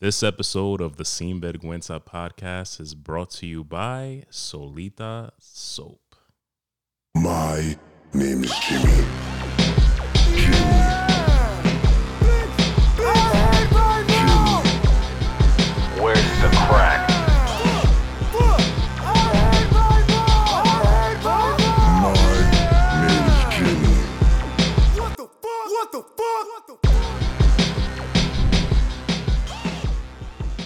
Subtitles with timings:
[0.00, 6.16] This episode of the Sin Vergüenza podcast is brought to you by Solita Soap.
[7.16, 7.76] My
[8.12, 9.04] name is Jimmy.
[10.34, 10.83] Where's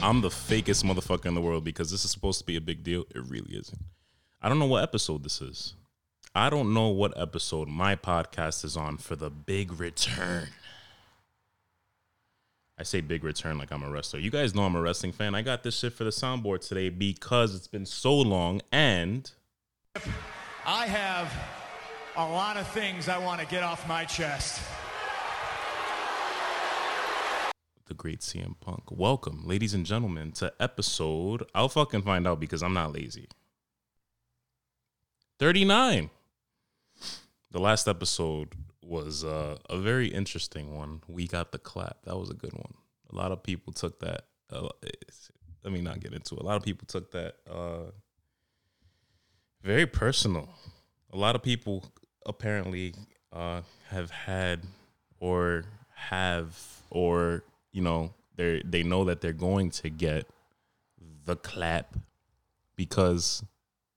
[0.08, 2.82] I'm the fakest motherfucker in the world because this is supposed to be a big
[2.82, 3.04] deal.
[3.14, 3.78] It really isn't.
[4.40, 5.74] I don't know what episode this is.
[6.34, 10.48] I don't know what episode my podcast is on for the big return.
[12.78, 14.18] I say big return like I'm a wrestler.
[14.18, 15.34] You guys know I'm a wrestling fan.
[15.34, 19.30] I got this shit for the soundboard today because it's been so long and
[20.64, 21.30] I have
[22.16, 24.62] a lot of things I want to get off my chest.
[27.88, 28.90] The great CM Punk.
[28.90, 31.42] Welcome, ladies and gentlemen, to episode.
[31.54, 33.28] I'll fucking find out because I'm not lazy.
[35.38, 36.10] 39.
[37.50, 41.00] The last episode was uh, a very interesting one.
[41.08, 42.02] We got the clap.
[42.04, 42.74] That was a good one.
[43.10, 44.26] A lot of people took that.
[44.52, 44.68] Uh,
[45.64, 46.42] let me not get into it.
[46.42, 47.90] A lot of people took that uh,
[49.62, 50.50] very personal.
[51.10, 51.90] A lot of people
[52.26, 52.94] apparently
[53.32, 54.60] uh, have had
[55.20, 55.64] or
[55.94, 56.54] have
[56.90, 57.44] or
[57.78, 60.26] you know they they know that they're going to get
[61.24, 61.94] the clap
[62.74, 63.44] because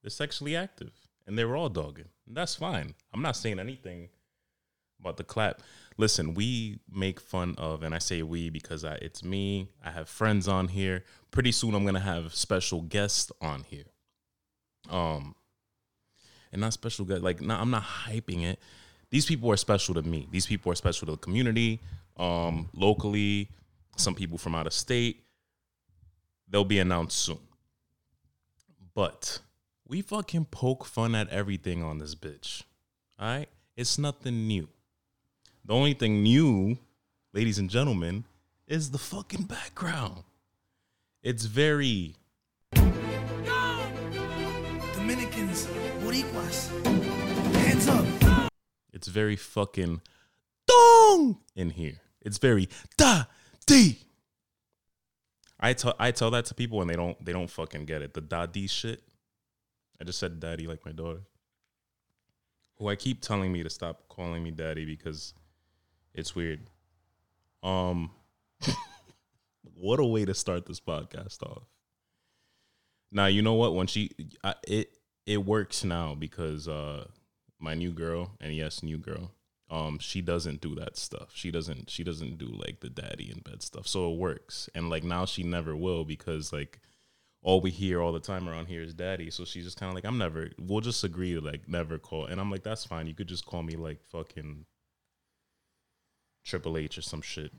[0.04, 0.92] they're sexually active
[1.26, 2.10] and they're all dogging.
[2.28, 2.94] That's fine.
[3.12, 4.10] I'm not saying anything
[5.00, 5.64] about the clap.
[5.98, 9.70] Listen, we make fun of, and I say we because I, it's me.
[9.84, 11.04] I have friends on here.
[11.32, 13.90] Pretty soon, I'm gonna have special guests on here.
[14.92, 15.34] Um,
[16.52, 17.24] and not special guests.
[17.24, 18.60] Like, not, I'm not hyping it.
[19.10, 20.28] These people are special to me.
[20.30, 21.80] These people are special to the community,
[22.18, 23.50] um, locally.
[24.02, 25.26] Some people from out of state.
[26.50, 27.38] They'll be announced soon.
[28.96, 29.42] But
[29.88, 32.64] we fucking poke fun at everything on this bitch.
[33.20, 33.48] All right?
[33.78, 34.70] It's nothing new.
[35.64, 36.80] The only thing new,
[37.32, 38.26] ladies and gentlemen,
[38.68, 40.24] is the fucking background.
[41.22, 42.16] It's very
[44.96, 45.68] Dominicans,
[46.00, 46.70] Boricuas,
[47.54, 48.52] hands up.
[48.92, 50.02] it's very fucking
[50.66, 52.02] dong in here.
[52.20, 52.68] It's very
[52.98, 53.26] da
[53.72, 53.98] dee.
[55.60, 58.14] I tell I tell that to people and they don't they don't fucking get it.
[58.14, 59.02] The da dee shit.
[60.00, 61.22] I just said daddy like my daughter.
[62.78, 65.34] Who I keep telling me to stop calling me daddy because
[66.14, 66.62] it's weird.
[67.62, 68.12] Um
[69.76, 71.64] what a way to start this podcast off.
[73.12, 73.76] Now you know what?
[73.76, 74.12] When she,
[74.44, 77.06] I, it it works now because uh
[77.60, 79.32] my new girl, and yes, new girl,
[79.72, 81.32] um, she doesn't do that stuff.
[81.34, 83.88] She doesn't she doesn't do like the daddy in bed stuff.
[83.88, 86.82] So it works, and like now she never will because like
[87.42, 89.32] all we hear all the time around here is daddy.
[89.32, 90.50] So she's just kind of like, I'm never.
[90.60, 93.08] We'll just agree to like never call, and I'm like, that's fine.
[93.08, 94.66] You could just call me like fucking
[96.44, 97.54] Triple H or some shit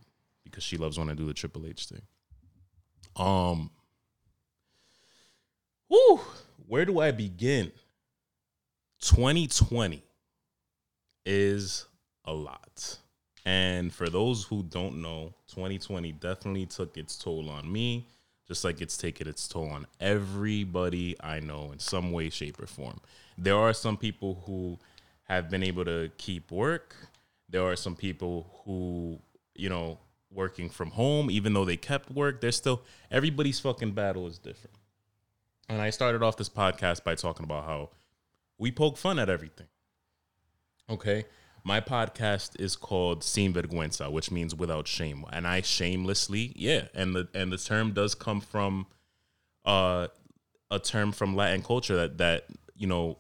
[0.45, 2.03] because she loves when I do the Triple H thing.
[3.17, 3.71] Um.
[5.89, 6.21] Whew,
[6.67, 7.73] where do I begin?
[9.01, 10.03] 2020
[11.27, 11.87] is
[12.25, 12.99] a lot.
[13.45, 18.07] And for those who don't know, 2020 definitely took its toll on me,
[18.47, 22.67] just like it's taken its toll on everybody I know in some way, shape, or
[22.67, 23.01] form.
[23.37, 24.79] There are some people who
[25.25, 26.95] have been able to keep work.
[27.49, 29.19] There are some people who,
[29.55, 29.99] you know,
[30.31, 34.77] working from home, even though they kept work, they're still, everybody's fucking battle is different.
[35.69, 37.91] And I started off this podcast by talking about how
[38.59, 39.67] we poke fun at everything.
[40.89, 41.25] Okay.
[41.65, 45.25] My podcast is called Sin Vergüenza, which means without shame.
[45.33, 46.89] And I shamelessly, yeah.
[46.95, 48.87] And the and the term does come from
[49.65, 50.09] uh
[50.71, 53.19] a term from Latin culture that that, you know,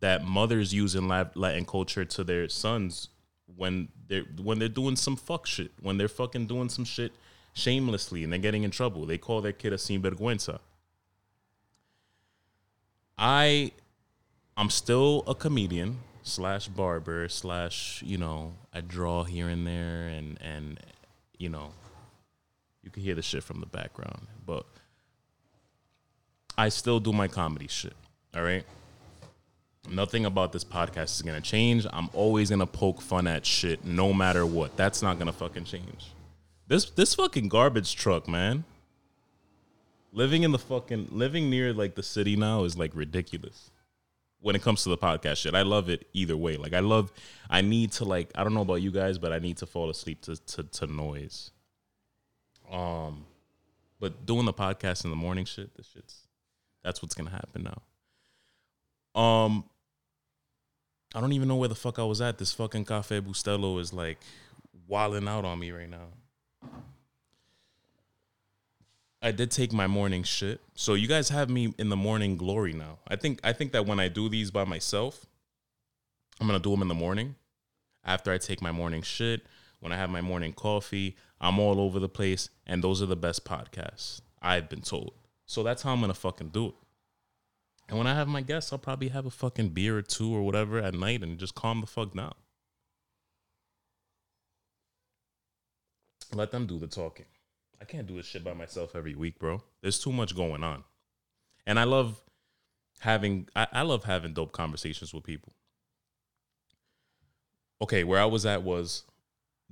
[0.00, 3.08] that mothers use in Latin culture to their sons
[3.56, 7.12] when they're when they're doing some fuck shit, when they're fucking doing some shit
[7.52, 9.06] shamelessly and they're getting in trouble.
[9.06, 10.58] They call their kid a sin vergüenza.
[13.16, 13.72] I
[14.56, 15.98] I'm still a comedian
[16.28, 20.80] slash barber slash you know I draw here and there and and
[21.38, 21.72] you know
[22.82, 24.64] you can hear the shit from the background, but
[26.56, 27.94] I still do my comedy shit.
[28.34, 28.64] All right.
[29.90, 31.86] Nothing about this podcast is gonna change.
[31.92, 34.76] I'm always gonna poke fun at shit, no matter what.
[34.76, 36.12] That's not gonna fucking change.
[36.66, 38.64] This this fucking garbage truck, man.
[40.12, 43.70] Living in the fucking living near like the city now is like ridiculous.
[44.40, 46.56] When it comes to the podcast shit, I love it either way.
[46.56, 47.12] Like I love,
[47.50, 49.90] I need to like I don't know about you guys, but I need to fall
[49.90, 51.50] asleep to to, to noise.
[52.70, 53.24] Um,
[54.00, 56.28] But doing the podcast in the morning shit, this shit's
[56.84, 57.64] that's what's gonna happen
[59.14, 59.20] now.
[59.20, 59.64] Um
[61.14, 62.38] I don't even know where the fuck I was at.
[62.38, 64.18] This fucking Cafe Bustelo is like
[64.86, 66.08] wilding out on me right now.
[69.20, 70.60] I did take my morning shit.
[70.74, 72.98] So you guys have me in the morning glory now.
[73.08, 75.26] I think I think that when I do these by myself,
[76.40, 77.34] I'm gonna do them in the morning.
[78.04, 79.42] After I take my morning shit,
[79.80, 83.16] when I have my morning coffee, I'm all over the place, and those are the
[83.16, 85.14] best podcasts I've been told.
[85.46, 86.74] So that's how I'm gonna fucking do it.
[87.88, 90.42] And when I have my guests, I'll probably have a fucking beer or two or
[90.42, 92.34] whatever at night and just calm the fuck down.
[96.34, 97.24] Let them do the talking.
[97.80, 99.62] I can't do this shit by myself every week, bro.
[99.82, 100.84] There's too much going on.
[101.66, 102.20] And I love
[103.00, 105.52] having I, I love having dope conversations with people.
[107.80, 109.04] Okay, where I was at was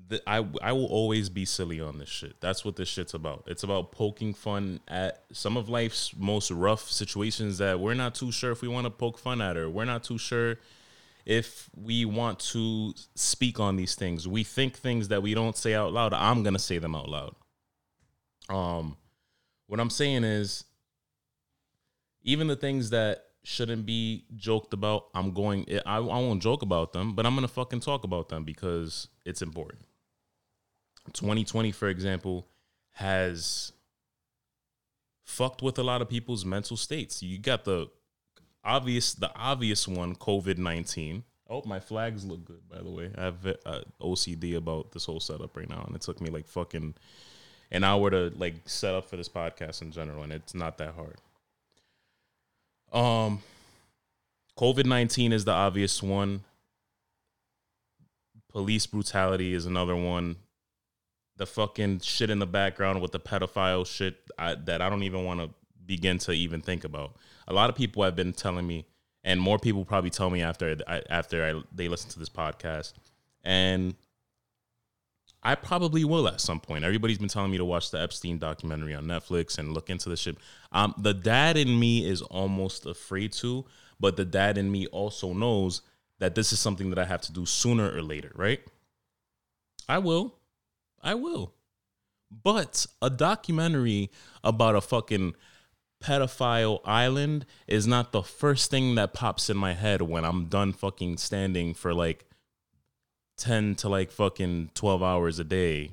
[0.09, 2.41] the, I I will always be silly on this shit.
[2.41, 3.45] That's what this shit's about.
[3.47, 8.31] It's about poking fun at some of life's most rough situations that we're not too
[8.31, 10.57] sure if we want to poke fun at or we're not too sure
[11.25, 14.29] if we want to speak on these things.
[14.29, 16.13] We think things that we don't say out loud.
[16.13, 17.35] I'm to say them out loud.
[18.49, 18.97] Um
[19.67, 20.65] what I'm saying is
[22.23, 26.93] even the things that shouldn't be joked about, I'm going I, I won't joke about
[26.93, 29.85] them, but I'm to fucking talk about them because it's important.
[31.13, 32.49] 2020 for example
[32.93, 33.73] has
[35.23, 37.23] fucked with a lot of people's mental states.
[37.23, 37.89] You got the
[38.65, 41.23] obvious the obvious one COVID-19.
[41.49, 43.13] Oh, my flags look good by the way.
[43.17, 46.49] I have uh, OCD about this whole setup right now and it took me like
[46.49, 46.95] fucking
[47.71, 50.95] an hour to like set up for this podcast in general and it's not that
[50.95, 51.17] hard.
[52.93, 53.41] Um
[54.59, 56.43] COVID-19 is the obvious one.
[58.51, 60.37] Police brutality is another one.
[61.37, 65.25] The fucking shit in the background with the pedophile shit I, that I don't even
[65.25, 65.51] want to
[65.85, 67.17] begin to even think about.
[67.49, 68.87] A lot of people have been telling me,
[69.23, 70.77] and more people probably tell me after
[71.11, 72.95] after I, they listen to this podcast,
[73.45, 73.95] and
[75.47, 76.83] I probably will at some point.
[76.83, 80.17] Everybody's been telling me to watch the Epstein documentary on Netflix and look into the
[80.17, 80.39] shit.
[80.73, 83.65] Um, the dad in me is almost afraid to,
[84.01, 85.83] but the dad in me also knows
[86.19, 88.59] that this is something that I have to do sooner or later, right?
[89.89, 90.35] I will.
[91.01, 91.55] I will.
[92.29, 94.11] But a documentary
[94.43, 95.37] about a fucking
[96.03, 100.73] pedophile island is not the first thing that pops in my head when I'm done
[100.73, 102.25] fucking standing for like
[103.37, 105.93] 10 to like fucking 12 hours a day.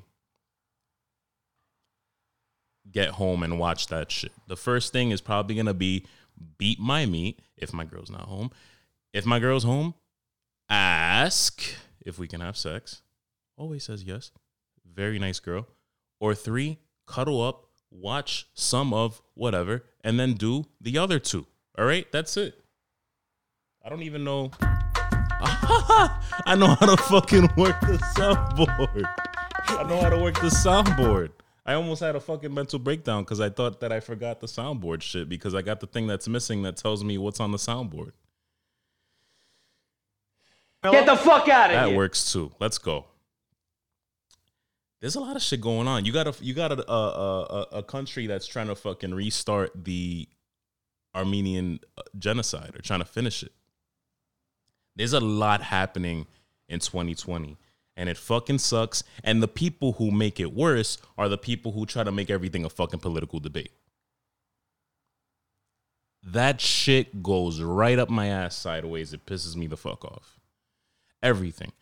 [2.90, 4.32] Get home and watch that shit.
[4.46, 6.04] The first thing is probably gonna be
[6.58, 8.50] beat my meat if my girl's not home.
[9.12, 9.94] If my girl's home,
[10.68, 11.62] ask
[12.04, 13.02] if we can have sex.
[13.56, 14.30] Always says yes.
[14.84, 15.66] Very nice girl.
[16.20, 21.46] Or three, cuddle up, watch some of whatever, and then do the other two.
[21.78, 22.60] All right, that's it.
[23.84, 24.50] I don't even know.
[26.46, 29.04] I know how to fucking work the soundboard.
[29.66, 31.30] I know how to work the soundboard.
[31.66, 35.02] I almost had a fucking mental breakdown because I thought that I forgot the soundboard
[35.02, 38.12] shit because I got the thing that's missing that tells me what's on the soundboard.
[40.82, 41.90] Get the fuck out of That here.
[41.90, 42.52] That works too.
[42.60, 43.06] Let's go.
[45.00, 46.04] There's a lot of shit going on.
[46.04, 49.84] You got a you got a a, a, a country that's trying to fucking restart
[49.84, 50.28] the
[51.14, 53.52] Armenian uh, genocide or trying to finish it.
[54.96, 56.26] There's a lot happening
[56.68, 57.56] in 2020
[57.96, 61.86] and it fucking sucks and the people who make it worse are the people who
[61.86, 63.72] try to make everything a fucking political debate.
[66.26, 69.12] That shit goes right up my ass sideways.
[69.12, 70.38] It pisses me the fuck off.
[71.22, 71.72] Everything.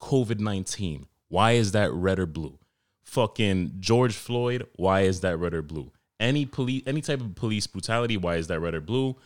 [0.00, 1.06] COVID 19.
[1.28, 2.58] Why is that red or blue?
[3.02, 4.66] Fucking George Floyd.
[4.76, 5.90] Why is that red or blue?
[6.20, 8.16] Any police, any type of police brutality.
[8.16, 9.16] Why is that red or blue?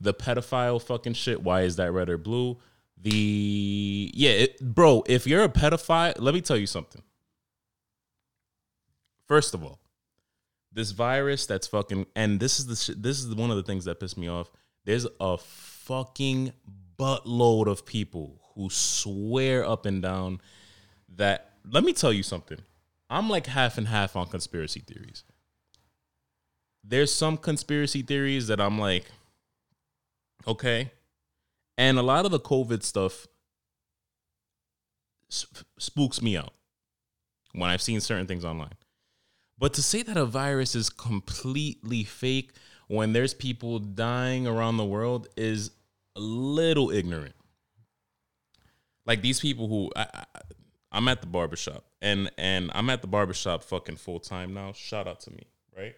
[0.00, 1.42] The pedophile fucking shit.
[1.42, 2.56] Why is that red or blue?
[3.02, 5.02] The yeah, it, bro.
[5.08, 7.02] If you're a pedophile, let me tell you something.
[9.26, 9.80] First of all,
[10.72, 13.86] this virus that's fucking and this is the sh- this is one of the things
[13.86, 14.50] that pissed me off.
[14.84, 16.52] There's a fucking
[16.96, 20.40] buttload of people who swear up and down
[21.16, 22.58] that let me tell you something.
[23.10, 25.24] I'm like half and half on conspiracy theories.
[26.84, 29.06] There's some conspiracy theories that I'm like
[30.46, 30.92] okay.
[31.78, 33.26] And a lot of the COVID stuff
[35.32, 36.52] sp- spooks me out
[37.52, 38.74] when I've seen certain things online.
[39.58, 42.52] But to say that a virus is completely fake
[42.88, 45.70] when there's people dying around the world is
[46.16, 47.34] a little ignorant.
[49.06, 50.06] Like these people who I,
[50.90, 54.72] I am at the barbershop and and I'm at the barbershop fucking full time now.
[54.72, 55.96] Shout out to me, right?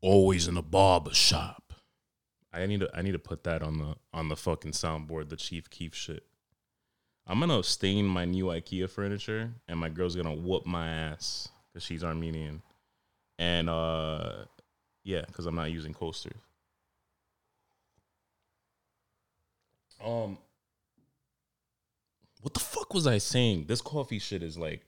[0.00, 1.61] Always in the barbershop.
[2.52, 5.36] I need to I need to put that on the on the fucking soundboard, the
[5.36, 6.24] Chief Keef shit.
[7.26, 11.84] I'm gonna stain my new IKEA furniture, and my girl's gonna whoop my ass because
[11.84, 12.62] she's Armenian,
[13.38, 14.44] and uh,
[15.04, 16.40] yeah, because I'm not using coasters.
[20.04, 20.36] Um,
[22.40, 23.66] what the fuck was I saying?
[23.68, 24.82] This coffee shit is like,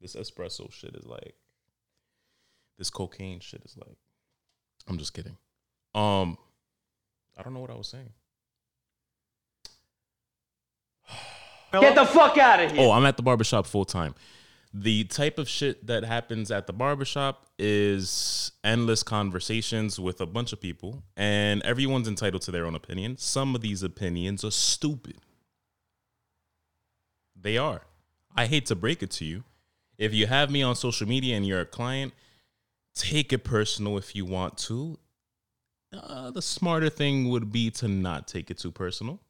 [0.00, 1.34] this espresso shit is like,
[2.78, 3.98] this cocaine shit is like.
[4.88, 5.36] I'm just kidding.
[5.94, 6.38] Um,
[7.36, 8.10] I don't know what I was saying.
[11.72, 12.80] Get the fuck out of here.
[12.80, 14.14] Oh, I'm at the barbershop full time.
[14.72, 20.52] The type of shit that happens at the barbershop is endless conversations with a bunch
[20.52, 23.16] of people, and everyone's entitled to their own opinion.
[23.16, 25.16] Some of these opinions are stupid.
[27.40, 27.82] They are.
[28.34, 29.44] I hate to break it to you.
[29.98, 32.12] If you have me on social media and you're a client,
[32.94, 34.98] take it personal if you want to.
[35.92, 39.20] Uh, the smarter thing would be to not take it too personal.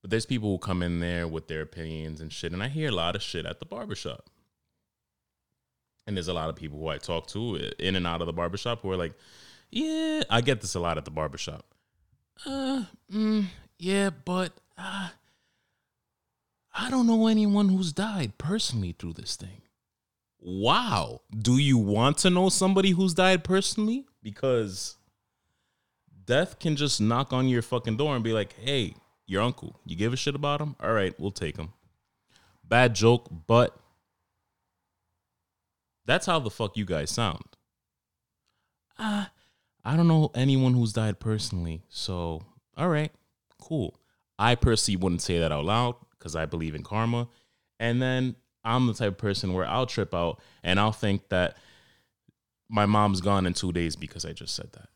[0.00, 2.88] But there's people who come in there with their opinions and shit, and I hear
[2.88, 4.28] a lot of shit at the barbershop.
[6.06, 8.32] And there's a lot of people who I talk to in and out of the
[8.32, 9.14] barbershop who are like,
[9.70, 11.64] yeah, I get this a lot at the barbershop.
[12.44, 13.44] Uh, mm,
[13.78, 15.10] yeah, but uh,
[16.74, 19.62] I don't know anyone who's died personally through this thing.
[20.40, 21.20] Wow.
[21.36, 24.06] Do you want to know somebody who's died personally?
[24.22, 24.96] Because
[26.24, 28.94] death can just knock on your fucking door and be like, hey,
[29.26, 30.76] your uncle, you give a shit about him?
[30.80, 31.72] All right, we'll take him.
[32.64, 33.76] Bad joke, but
[36.06, 37.44] that's how the fuck you guys sound.
[38.98, 39.30] Ah,
[39.84, 41.82] I don't know anyone who's died personally.
[41.88, 42.42] So,
[42.76, 43.12] all right,
[43.60, 43.98] cool.
[44.38, 47.28] I personally wouldn't say that out loud because I believe in karma.
[47.78, 51.56] And then I'm the type of person where I'll trip out and I'll think that
[52.68, 54.88] my mom's gone in two days because I just said that.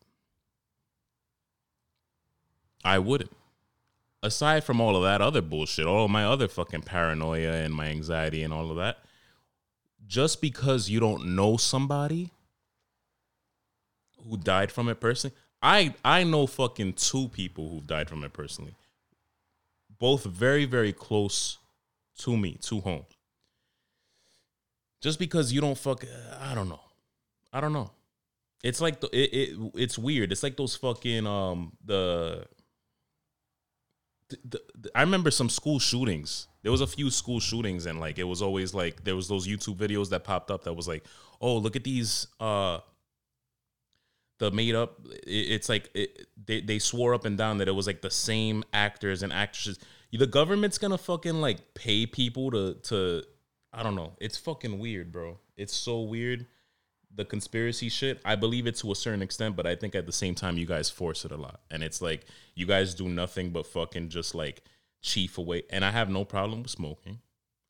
[2.87, 3.37] I wouldn't.
[4.23, 8.43] Aside from all of that other bullshit, all my other fucking paranoia and my anxiety
[8.45, 8.99] and all of that,
[10.07, 12.31] just because you don't know somebody
[14.25, 18.33] who died from it personally, I I know fucking two people who've died from it
[18.33, 18.75] personally.
[19.99, 21.59] Both very very close
[22.19, 23.05] to me, to home.
[25.01, 26.05] Just because you don't fuck,
[26.41, 26.81] I don't know,
[27.53, 27.91] I don't know.
[28.63, 30.33] It's like the, it, it it's weird.
[30.33, 32.47] It's like those fucking um the
[34.29, 36.49] the, the, I remember some school shootings.
[36.63, 39.47] There was a few school shootings, and like it was always like there was those
[39.47, 41.05] YouTube videos that popped up that was like,
[41.41, 42.27] oh, look at these.
[42.41, 42.81] uh
[44.39, 45.01] The made up.
[45.27, 48.11] It, it's like it, they they swore up and down that it was like the
[48.11, 49.79] same actors and actresses.
[50.13, 53.23] The government's gonna fucking like pay people to to.
[53.73, 54.13] I don't know.
[54.21, 55.39] It's fucking weird, bro.
[55.57, 56.47] It's so weird.
[57.17, 60.13] The conspiracy shit, I believe it to a certain extent, but I think at the
[60.13, 61.61] same time you guys force it a lot.
[61.71, 64.63] And it's like you guys do nothing but fucking just like
[65.01, 65.63] chief away.
[65.71, 67.21] And I have no problem with smoking.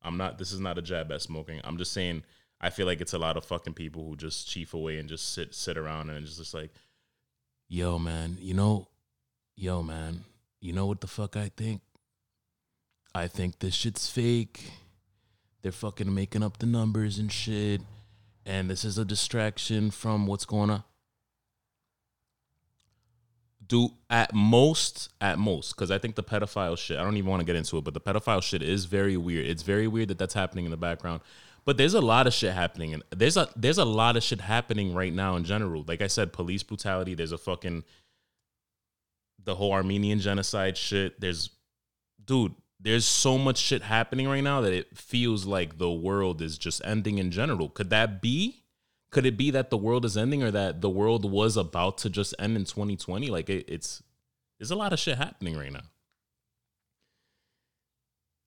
[0.02, 1.60] I'm not this is not a jab at smoking.
[1.62, 2.24] I'm just saying
[2.60, 5.32] I feel like it's a lot of fucking people who just chief away and just
[5.32, 6.72] sit sit around and just, just like,
[7.68, 8.88] yo man, you know,
[9.56, 10.24] yo man,
[10.60, 11.82] you know what the fuck I think?
[13.14, 14.72] I think this shit's fake.
[15.62, 17.80] They're fucking making up the numbers and shit
[18.46, 20.84] and this is a distraction from what's going on.
[23.66, 26.98] Do at most, at most, because I think the pedophile shit.
[26.98, 29.44] I don't even want to get into it, but the pedophile shit is very weird.
[29.44, 31.20] It's very weird that that's happening in the background.
[31.64, 34.40] But there's a lot of shit happening, and there's a there's a lot of shit
[34.40, 35.84] happening right now in general.
[35.86, 37.16] Like I said, police brutality.
[37.16, 37.82] There's a fucking
[39.42, 41.20] the whole Armenian genocide shit.
[41.20, 41.50] There's,
[42.24, 42.54] dude,
[42.86, 46.80] there's so much shit happening right now that it feels like the world is just
[46.84, 47.68] ending in general.
[47.68, 48.62] Could that be?
[49.10, 52.10] Could it be that the world is ending or that the world was about to
[52.10, 53.28] just end in 2020?
[53.28, 54.04] Like it, it's
[54.60, 55.82] there's a lot of shit happening right now.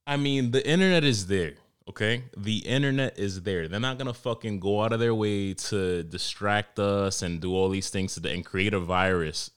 [0.07, 1.55] I mean, the internet is there,
[1.89, 2.23] okay?
[2.37, 3.67] The internet is there.
[3.67, 7.67] They're not gonna fucking go out of their way to distract us and do all
[7.67, 9.51] these things to, and create a virus.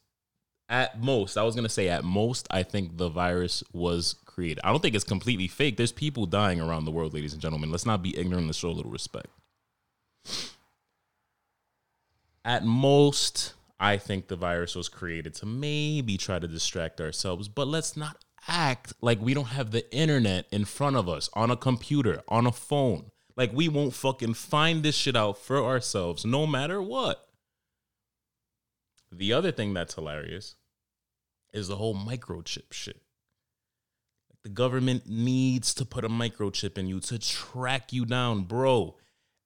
[0.69, 4.61] At most, I was gonna say at most, I think the virus was created.
[4.65, 5.77] I don't think it's completely fake.
[5.77, 7.71] There's people dying around the world, ladies and gentlemen.
[7.71, 8.47] Let's not be ignorant.
[8.47, 9.29] Let's show a little respect.
[12.45, 17.69] At most, I think the virus was created to maybe try to distract ourselves, but
[17.69, 18.17] let's not
[18.49, 22.45] act like we don't have the internet in front of us on a computer, on
[22.45, 23.13] a phone.
[23.37, 27.29] Like we won't fucking find this shit out for ourselves no matter what.
[29.13, 30.57] The other thing that's hilarious
[31.53, 33.02] is the whole microchip shit.
[34.43, 38.97] The government needs to put a microchip in you to track you down, bro.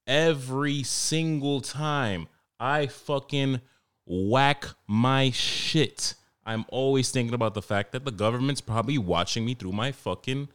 [0.07, 3.61] Every single time I fucking
[4.07, 6.15] whack my shit.
[6.45, 10.49] I'm always thinking about the fact that the government's probably watching me through my fucking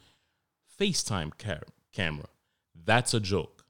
[0.80, 1.60] FaceTime ca-
[1.94, 2.28] camera.
[2.74, 3.66] That's a joke.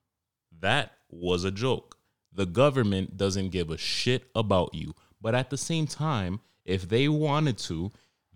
[0.59, 1.97] That was a joke.
[2.31, 4.93] The government doesn't give a shit about you.
[5.19, 7.91] But at the same time, if they wanted to,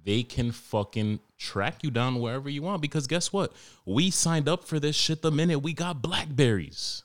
[0.06, 2.82] they can fucking track you down wherever you want.
[2.82, 3.52] Because guess what?
[3.86, 7.04] We signed up for this shit the minute we got Blackberries.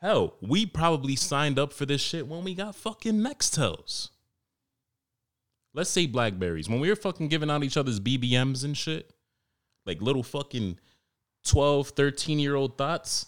[0.00, 4.10] Hell, we probably signed up for this shit when we got fucking Nextels.
[5.74, 6.68] Let's say Blackberries.
[6.68, 9.12] When we were fucking giving out each other's BBMs and shit,
[9.84, 10.78] like little fucking
[11.44, 13.26] 12, 13 year old thoughts.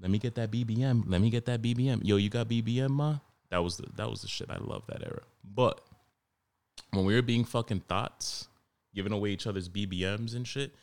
[0.00, 1.04] Let me get that BBM.
[1.06, 2.00] Let me get that BBM.
[2.02, 3.18] Yo, you got BBM, ma?
[3.50, 4.50] That was the that was the shit.
[4.50, 5.22] I love that era.
[5.44, 5.80] But
[6.92, 8.48] when we were being fucking thoughts,
[8.94, 10.74] giving away each other's BBMs and shit,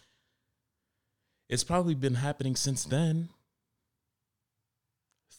[1.50, 3.30] it's probably been happening since then.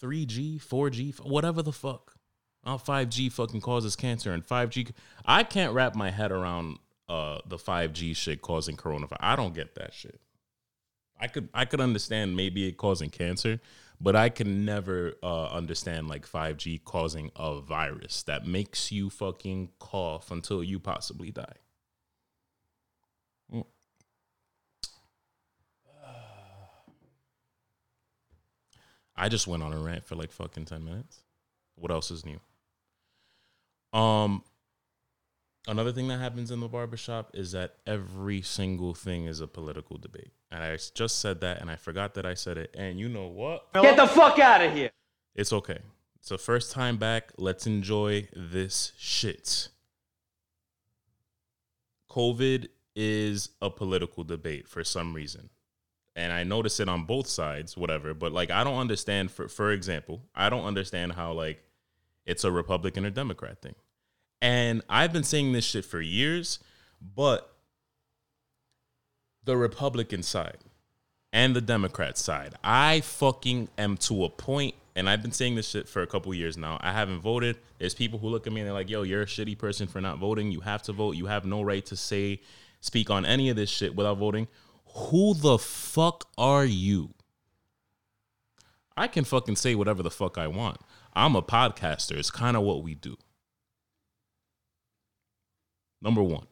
[0.02, 2.14] 3G, 4G, whatever the fuck.
[2.64, 4.92] Oh, 5G fucking causes cancer and 5G
[5.24, 9.16] I can't wrap my head around uh the 5G shit causing coronavirus.
[9.20, 10.20] I don't get that shit.
[11.20, 13.60] I could I could understand maybe it causing cancer,
[14.00, 19.70] but I can never uh, understand like 5G causing a virus that makes you fucking
[19.78, 21.56] cough until you possibly die.
[29.16, 31.24] I just went on a rant for like fucking 10 minutes.
[31.74, 32.40] What else is new?
[33.92, 34.44] Um
[35.68, 39.98] another thing that happens in the barbershop is that every single thing is a political
[39.98, 40.32] debate.
[40.50, 42.74] And I just said that and I forgot that I said it.
[42.76, 43.72] And you know what?
[43.74, 44.90] Get the fuck out of here.
[45.34, 45.78] It's okay.
[46.16, 47.32] It's the first time back.
[47.36, 49.68] Let's enjoy this shit.
[52.10, 55.50] COVID is a political debate for some reason.
[56.16, 58.14] And I notice it on both sides, whatever.
[58.14, 61.62] But like I don't understand for for example, I don't understand how like
[62.26, 63.74] it's a Republican or Democrat thing.
[64.40, 66.58] And I've been saying this shit for years,
[67.14, 67.54] but
[69.44, 70.58] the Republican side
[71.32, 75.68] and the Democrat side, I fucking am to a point, and I've been saying this
[75.68, 76.78] shit for a couple years now.
[76.80, 77.58] I haven't voted.
[77.78, 80.00] There's people who look at me and they're like, yo, you're a shitty person for
[80.00, 80.50] not voting.
[80.50, 81.16] You have to vote.
[81.16, 82.40] You have no right to say,
[82.80, 84.48] speak on any of this shit without voting.
[84.96, 87.14] Who the fuck are you?
[88.96, 90.78] I can fucking say whatever the fuck I want.
[91.14, 92.16] I'm a podcaster.
[92.16, 93.16] It's kind of what we do.
[96.00, 96.46] Number one,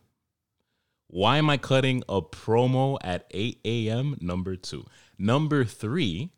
[1.09, 4.17] why am I cutting a promo at 8 a.m.?
[4.21, 4.85] Number two.
[5.19, 6.31] Number three,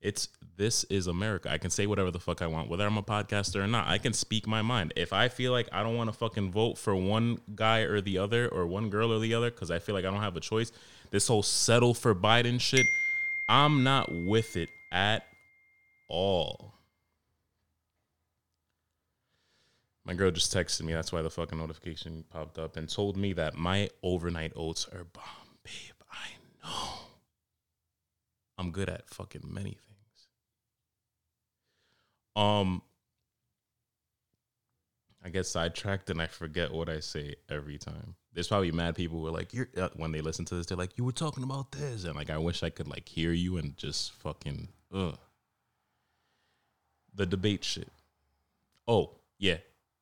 [0.00, 1.50] it's this is America.
[1.50, 3.86] I can say whatever the fuck I want, whether I'm a podcaster or not.
[3.86, 4.92] I can speak my mind.
[4.96, 8.18] If I feel like I don't want to fucking vote for one guy or the
[8.18, 10.40] other, or one girl or the other, because I feel like I don't have a
[10.40, 10.72] choice,
[11.10, 12.86] this whole settle for Biden shit,
[13.48, 15.26] I'm not with it at
[16.08, 16.74] all.
[20.08, 20.94] My girl just texted me.
[20.94, 25.04] That's why the fucking notification popped up and told me that my overnight oats are
[25.04, 26.02] bomb, babe.
[26.10, 26.28] I
[26.64, 26.88] know.
[28.56, 30.28] I'm good at fucking many things.
[32.34, 32.80] Um,
[35.22, 38.14] I get sidetracked and I forget what I say every time.
[38.32, 40.78] There's probably mad people who are like, "You're," uh, when they listen to this, they're
[40.78, 43.58] like, "You were talking about this," and like, I wish I could like hear you
[43.58, 45.18] and just fucking ugh.
[47.12, 47.92] The debate shit.
[48.86, 49.58] Oh yeah,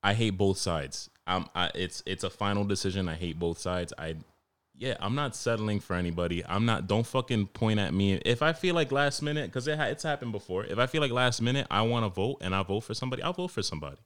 [0.07, 1.11] I hate both sides.
[1.27, 1.47] I'm.
[1.53, 3.09] I, it's it's a final decision.
[3.09, 3.93] I hate both sides.
[3.99, 4.15] I
[4.79, 6.47] yeah, I'm not settling for anybody.
[6.47, 6.87] I'm not.
[6.87, 8.15] Don't fucking point at me.
[8.15, 10.65] If I feel like last minute, because it ha- it's happened before.
[10.65, 13.21] If I feel like last minute, I want to vote and I vote for somebody,
[13.25, 13.97] I'll vote for somebody.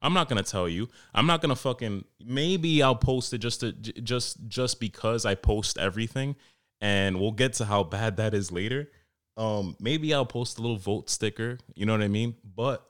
[0.00, 0.88] I'm not gonna tell you.
[1.14, 2.06] I'm not gonna fucking.
[2.24, 6.34] Maybe I'll post it just to just just because I post everything,
[6.80, 8.88] and we'll get to how bad that is later.
[9.36, 11.58] Um, maybe I'll post a little vote sticker.
[11.74, 12.36] You know what I mean?
[12.56, 12.89] But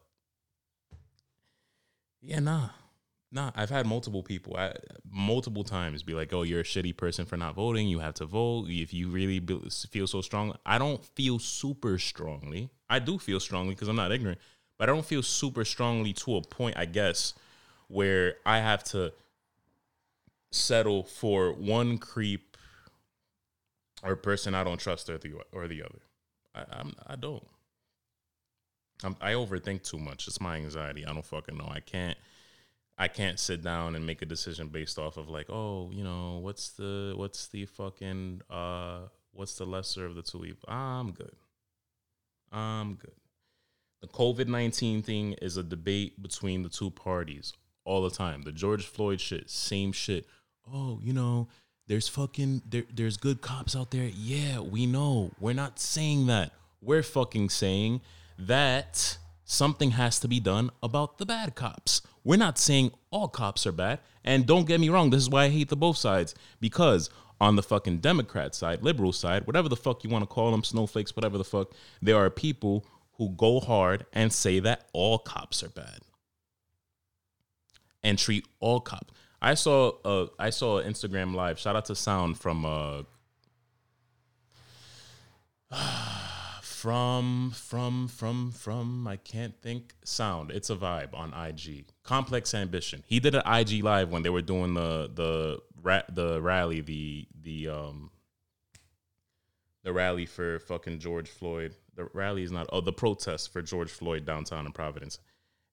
[2.23, 2.69] yeah, nah.
[3.33, 4.75] Nah, I've had multiple people, I,
[5.09, 7.87] multiple times, be like, "Oh, you're a shitty person for not voting.
[7.87, 11.97] You have to vote if you really be, feel so strong." I don't feel super
[11.99, 12.71] strongly.
[12.89, 14.41] I do feel strongly because I'm not ignorant,
[14.79, 17.35] but I don't feel super strongly to a point, I guess,
[17.87, 19.13] where I have to
[20.51, 22.57] settle for one creep
[24.03, 26.01] or person I don't trust or the or the other.
[26.55, 27.47] I, I'm I don't.
[29.05, 30.27] I'm, I overthink too much.
[30.29, 31.05] It's my anxiety.
[31.07, 31.69] I don't fucking know.
[31.71, 32.17] I can't.
[32.99, 36.39] I can't sit down and make a decision based off of like, oh, you know,
[36.43, 39.01] what's the what's the fucking uh
[39.33, 40.65] what's the lesser of the two evils?
[40.69, 41.35] I'm good.
[42.53, 43.15] I'm good.
[44.03, 47.55] The COVID nineteen thing is a debate between the two parties
[47.87, 48.43] all the time.
[48.43, 50.27] The George Floyd shit, same shit.
[50.71, 51.49] Oh, you know,
[51.87, 54.11] there's fucking there, there's good cops out there.
[54.15, 55.31] Yeah, we know.
[55.41, 56.53] We're not saying that.
[56.83, 58.03] We're fucking saying
[58.47, 62.03] that something has to be done about the bad cops.
[62.25, 64.01] We're not saying all cops are bad.
[64.25, 66.35] And don't get me wrong, this is why I hate the both sides.
[66.61, 70.51] Because on the fucking Democrat side, liberal side, whatever the fuck you want to call
[70.51, 71.73] them, snowflakes, whatever the fuck,
[72.03, 76.01] there are people who go hard and say that all cops are bad
[78.03, 79.13] and treat all cops.
[79.43, 81.59] I saw uh I saw an Instagram live.
[81.59, 83.03] Shout out to Sound from uh
[86.81, 90.51] from from from from I can't think sound.
[90.51, 91.85] It's a vibe on IG.
[92.05, 93.03] Complex Ambition.
[93.07, 97.29] He did an IG live when they were doing the the ra- the rally the
[97.39, 98.11] the um
[99.85, 101.75] the rally for fucking George Floyd.
[101.97, 105.19] The rally is not oh the protest for George Floyd downtown in Providence.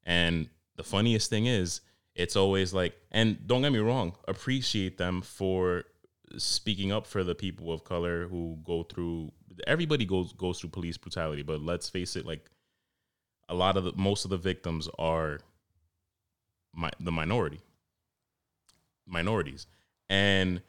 [0.03, 1.79] And the funniest thing is
[2.15, 5.85] it's always like and don't get me wrong, appreciate them for
[6.37, 9.31] speaking up for the people of color who go through
[9.65, 12.49] everybody goes goes through police brutality, but let's face it like
[13.49, 15.39] a lot of the most of the victims are
[16.73, 17.59] my, the minority
[19.05, 19.67] minorities.
[20.09, 20.61] And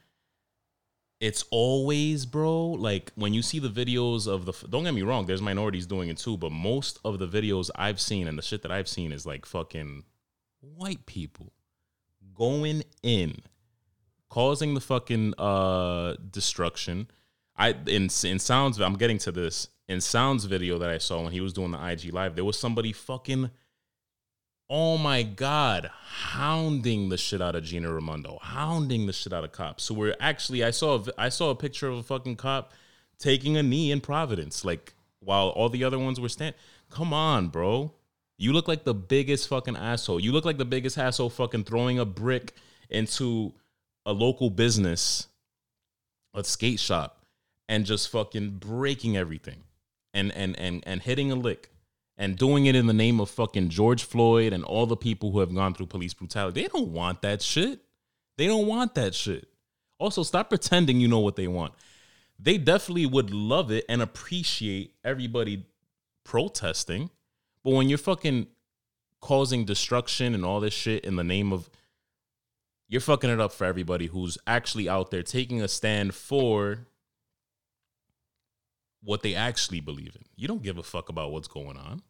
[1.21, 5.27] it's always bro like when you see the videos of the don't get me wrong
[5.27, 8.63] there's minorities doing it too but most of the videos i've seen and the shit
[8.63, 10.05] that i've seen is like fucking
[10.61, 11.53] white people
[12.35, 13.35] going in
[14.29, 17.09] causing the fucking uh destruction.
[17.57, 19.69] I in in sounds i'm getting to this.
[19.89, 22.59] In sounds video that i saw when he was doing the ig live there was
[22.59, 23.51] somebody fucking
[24.69, 29.53] oh my god hounding the shit out of gina raimondo hounding the shit out of
[29.53, 29.85] cops.
[29.85, 32.73] So we're actually i saw a, i saw a picture of a fucking cop
[33.19, 36.55] taking a knee in providence like while all the other ones were stand
[36.91, 37.95] come on bro.
[38.39, 40.21] You look like the biggest fucking asshole.
[40.21, 42.55] You look like the biggest asshole fucking throwing a brick
[42.89, 43.53] into
[44.09, 45.29] a local business
[46.33, 47.27] a skate shop
[47.69, 49.65] and just fucking breaking everything
[50.15, 51.71] and and and and hitting a lick
[52.17, 55.41] and doing it in the name of fucking George Floyd and all the people who
[55.41, 56.63] have gone through police brutality.
[56.63, 57.81] They don't want that shit.
[58.39, 59.47] They don't want that shit.
[59.99, 61.75] Also, stop pretending you know what they want.
[62.39, 65.67] They definitely would love it and appreciate everybody
[66.25, 67.11] protesting.
[67.63, 68.47] But when you're fucking
[69.21, 71.69] causing destruction and all this shit in the name of
[72.89, 76.87] you're fucking it up for everybody who's actually out there taking a stand for
[79.03, 80.25] what they actually believe in.
[80.37, 82.03] You don't give a fuck about what's going on.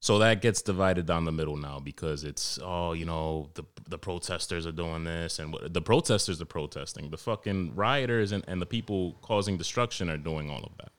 [0.00, 3.98] So that gets divided down the middle now because it's oh you know the the
[3.98, 8.60] protesters are doing this and what the protesters are protesting the fucking rioters and, and
[8.60, 10.92] the people causing destruction are doing all of that.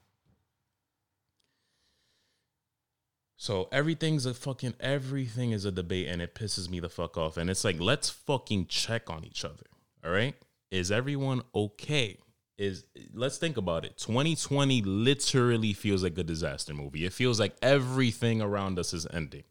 [3.40, 7.38] So everything's a fucking everything is a debate and it pisses me the fuck off
[7.38, 9.68] and it's like let's fucking check on each other.
[10.04, 10.36] All right?
[10.72, 12.18] Is everyone okay?
[12.58, 13.96] Is let's think about it.
[13.98, 17.06] 2020 literally feels like a disaster movie.
[17.06, 19.44] It feels like everything around us is ending.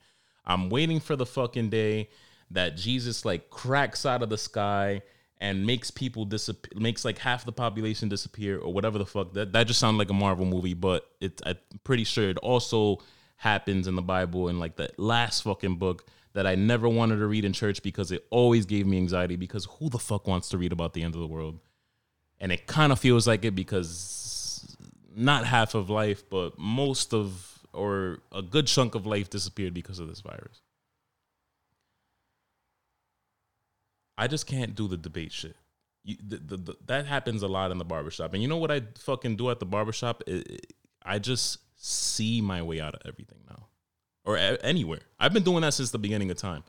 [0.45, 2.11] I'm waiting for the fucking day
[2.51, 5.03] that Jesus like cracks out of the sky
[5.39, 9.33] and makes people disappear, makes like half the population disappear or whatever the fuck.
[9.35, 12.99] That that just sounds like a Marvel movie, but it I'm pretty sure it also
[13.37, 17.27] happens in the Bible in like the last fucking book that I never wanted to
[17.27, 20.59] read in church because it always gave me anxiety because who the fuck wants to
[20.59, 21.61] read about the end of the world?
[22.39, 24.77] And it kind of feels like it because
[25.15, 29.99] not half of life, but most of or a good chunk of life disappeared because
[29.99, 30.61] of this virus.
[34.19, 35.57] I just can't do the debate shit.
[36.05, 38.33] You, the, the, the, that happens a lot in the barbershop.
[38.33, 40.23] And you know what I fucking do at the barbershop?
[40.27, 40.73] It- it-
[41.07, 43.69] I just see my way out of everything now
[44.25, 45.01] or a- anywhere.
[45.19, 46.65] I've been doing that since the beginning of time.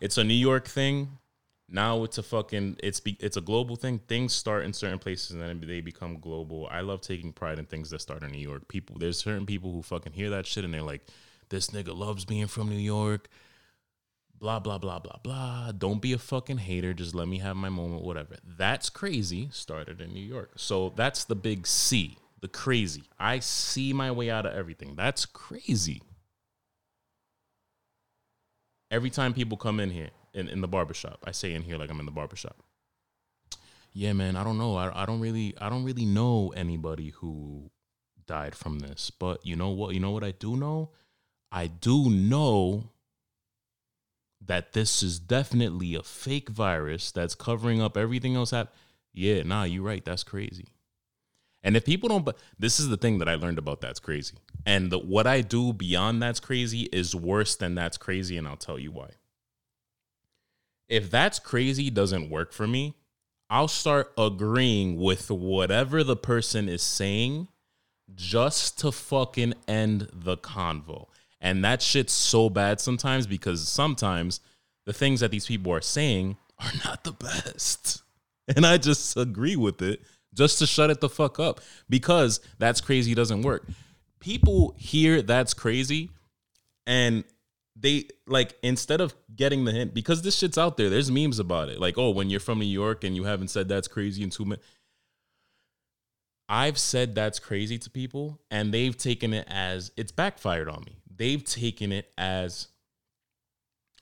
[0.00, 1.18] It's a New York thing.
[1.68, 4.00] Now it's a fucking it's be, it's a global thing.
[4.00, 6.68] Things start in certain places and then they become global.
[6.70, 8.66] I love taking pride in things that start in New York.
[8.66, 11.06] People there's certain people who fucking hear that shit and they're like,
[11.48, 13.28] this nigga loves being from New York.
[14.36, 15.70] Blah blah blah blah blah.
[15.70, 16.92] Don't be a fucking hater.
[16.92, 18.02] Just let me have my moment.
[18.02, 18.36] Whatever.
[18.44, 19.48] That's crazy.
[19.52, 20.52] Started in New York.
[20.56, 22.16] So that's the big C.
[22.40, 23.04] The crazy.
[23.18, 24.94] I see my way out of everything.
[24.96, 26.02] That's crazy
[28.90, 31.90] every time people come in here in, in the barbershop, I say in here like
[31.90, 32.56] I'm in the barbershop.
[33.92, 34.76] Yeah, man, I don't know.
[34.76, 37.70] I, I don't really I don't really know anybody who
[38.26, 39.10] died from this.
[39.10, 39.94] But you know what?
[39.94, 40.90] You know what I do know?
[41.50, 42.90] I do know
[44.46, 48.52] that this is definitely a fake virus that's covering up everything else.
[48.52, 48.72] Hap-
[49.12, 50.04] yeah, nah, you're right.
[50.04, 50.68] That's crazy.
[51.62, 54.36] And if people don't, this is the thing that I learned about that's crazy.
[54.64, 58.36] And the, what I do beyond that's crazy is worse than that's crazy.
[58.36, 59.10] And I'll tell you why.
[60.88, 62.96] If that's crazy doesn't work for me,
[63.48, 67.48] I'll start agreeing with whatever the person is saying
[68.14, 71.06] just to fucking end the convo.
[71.40, 74.40] And that shit's so bad sometimes because sometimes
[74.86, 78.02] the things that these people are saying are not the best.
[78.56, 80.00] And I just agree with it
[80.34, 83.66] just to shut it the fuck up because that's crazy doesn't work.
[84.20, 86.10] People hear that's crazy
[86.86, 87.24] and
[87.76, 91.68] they like instead of getting the hint because this shit's out there there's memes about
[91.68, 94.30] it like oh when you're from new york and you haven't said that's crazy in
[94.30, 94.66] two minutes
[96.48, 100.96] i've said that's crazy to people and they've taken it as it's backfired on me
[101.16, 102.68] they've taken it as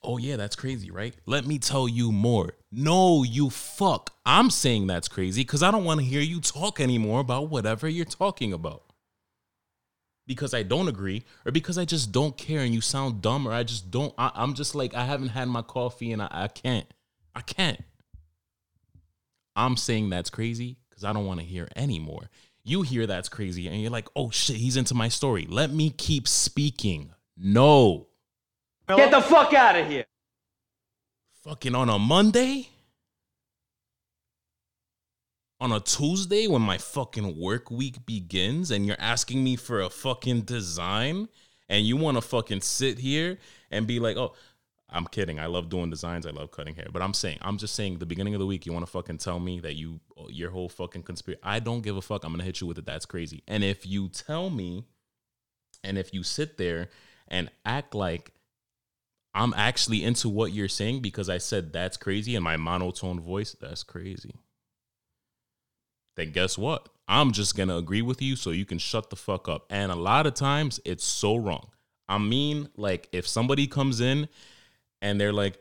[0.02, 4.86] oh yeah that's crazy right let me tell you more no you fuck i'm saying
[4.86, 8.52] that's crazy because i don't want to hear you talk anymore about whatever you're talking
[8.52, 8.82] about
[10.28, 13.52] because I don't agree or because I just don't care and you sound dumb or
[13.52, 16.48] I just don't I, am just like I haven't had my coffee and I, I
[16.48, 16.86] can't.
[17.34, 17.80] I can't.
[19.56, 22.30] I'm saying that's crazy because I don't want to hear anymore.
[22.62, 25.46] You hear that's crazy and you're like, oh shit, he's into my story.
[25.48, 27.10] Let me keep speaking.
[27.36, 28.07] No.
[28.88, 30.04] Get the fuck out of here.
[31.44, 32.68] Fucking on a Monday?
[35.60, 39.90] on a Tuesday when my fucking work week begins and you're asking me for a
[39.90, 41.28] fucking design
[41.68, 43.38] and you want to fucking sit here
[43.70, 44.34] and be like, oh,
[44.88, 45.38] I'm kidding.
[45.38, 46.26] I love doing designs.
[46.26, 46.86] I love cutting hair.
[46.92, 49.18] But I'm saying, I'm just saying, the beginning of the week, you want to fucking
[49.18, 51.40] tell me that you, your whole fucking conspiracy.
[51.42, 52.24] I don't give a fuck.
[52.24, 52.86] I'm going to hit you with it.
[52.86, 53.42] That's crazy.
[53.46, 54.84] And if you tell me,
[55.84, 56.88] and if you sit there
[57.26, 58.32] and act like
[59.38, 63.56] I'm actually into what you're saying because I said that's crazy in my monotone voice,
[63.58, 64.34] that's crazy
[66.18, 66.88] then guess what?
[67.06, 69.64] I'm just gonna agree with you so you can shut the fuck up.
[69.70, 71.68] And a lot of times it's so wrong.
[72.08, 74.28] I mean, like if somebody comes in
[75.00, 75.58] and they're like,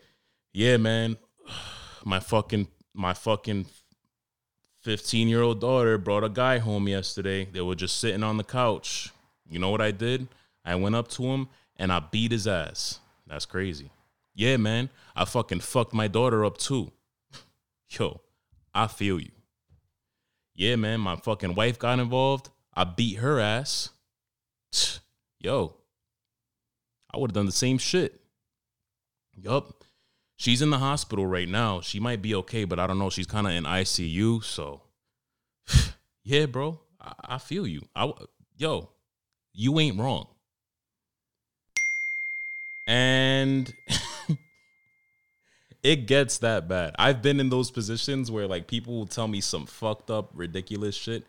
[0.53, 1.17] "Yeah, man,
[2.05, 3.67] my fucking my fucking
[4.81, 7.45] 15 year old daughter brought a guy home yesterday.
[7.45, 9.11] They were just sitting on the couch.
[9.47, 10.27] You know what I did?
[10.65, 12.99] I went up to him and I beat his ass.
[13.27, 13.91] That's crazy.
[14.33, 16.91] Yeah, man, I fucking fucked my daughter up too.
[17.89, 18.21] Yo,
[18.73, 19.31] I feel you
[20.57, 22.49] yeah, man, my fucking wife got involved.
[22.73, 23.91] I beat her ass.
[25.39, 25.75] Yo,
[27.13, 28.19] I would have done the same shit.
[29.35, 29.83] Yup.
[30.35, 31.81] She's in the hospital right now.
[31.81, 33.11] She might be okay, but I don't know.
[33.11, 34.43] She's kind of in ICU.
[34.43, 34.81] So,
[36.23, 37.83] yeah, bro, I, I feel you.
[37.95, 38.11] I,
[38.57, 38.89] yo,
[39.53, 40.27] you ain't wrong.
[42.87, 43.71] And
[45.83, 46.95] it gets that bad.
[46.97, 50.95] I've been in those positions where like people will tell me some fucked up, ridiculous
[50.95, 51.25] shit.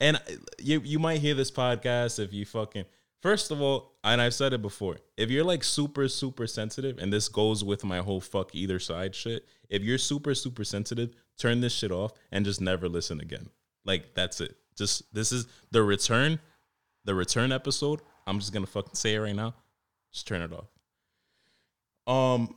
[0.00, 0.18] And
[0.58, 2.86] you you might hear this podcast if you fucking
[3.20, 7.12] first of all, and I've said it before, if you're like super, super sensitive, and
[7.12, 11.60] this goes with my whole fuck either side shit, if you're super, super sensitive, turn
[11.60, 13.48] this shit off and just never listen again.
[13.84, 14.56] Like that's it.
[14.76, 16.38] Just this is the return,
[17.04, 18.00] the return episode.
[18.26, 19.54] I'm just gonna fucking say it right now.
[20.12, 20.66] Just turn it off.
[22.06, 22.54] Um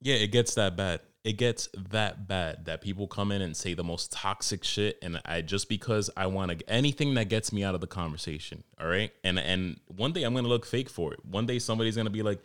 [0.00, 1.00] yeah, it gets that bad.
[1.22, 5.20] It gets that bad that people come in and say the most toxic shit, and
[5.26, 8.64] I just because I want to anything that gets me out of the conversation.
[8.80, 11.24] All right, and and one day I'm gonna look fake for it.
[11.24, 12.40] One day somebody's gonna be like,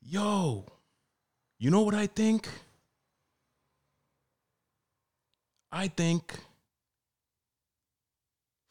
[0.00, 0.66] "Yo,
[1.58, 2.48] you know what I think?
[5.72, 6.38] I think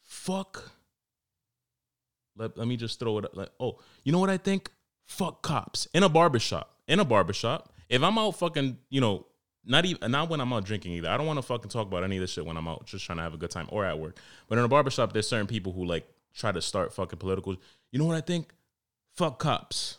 [0.02, 0.75] fuck."
[2.36, 3.24] Let, let me just throw it.
[3.24, 3.36] Up.
[3.36, 4.70] Like, oh, you know what I think?
[5.04, 9.26] Fuck cops in a barbershop in a barbershop, if I'm out fucking, you know,
[9.64, 11.08] not even not when I'm out drinking either.
[11.08, 13.04] I don't want to fucking talk about any of this shit when I'm out just
[13.04, 14.18] trying to have a good time or at work.
[14.48, 17.56] But in a barbershop, there's certain people who like try to start fucking political.
[17.90, 18.52] You know what I think?
[19.16, 19.98] Fuck cops.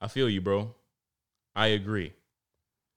[0.00, 0.74] I feel you, bro.
[1.54, 2.12] I agree.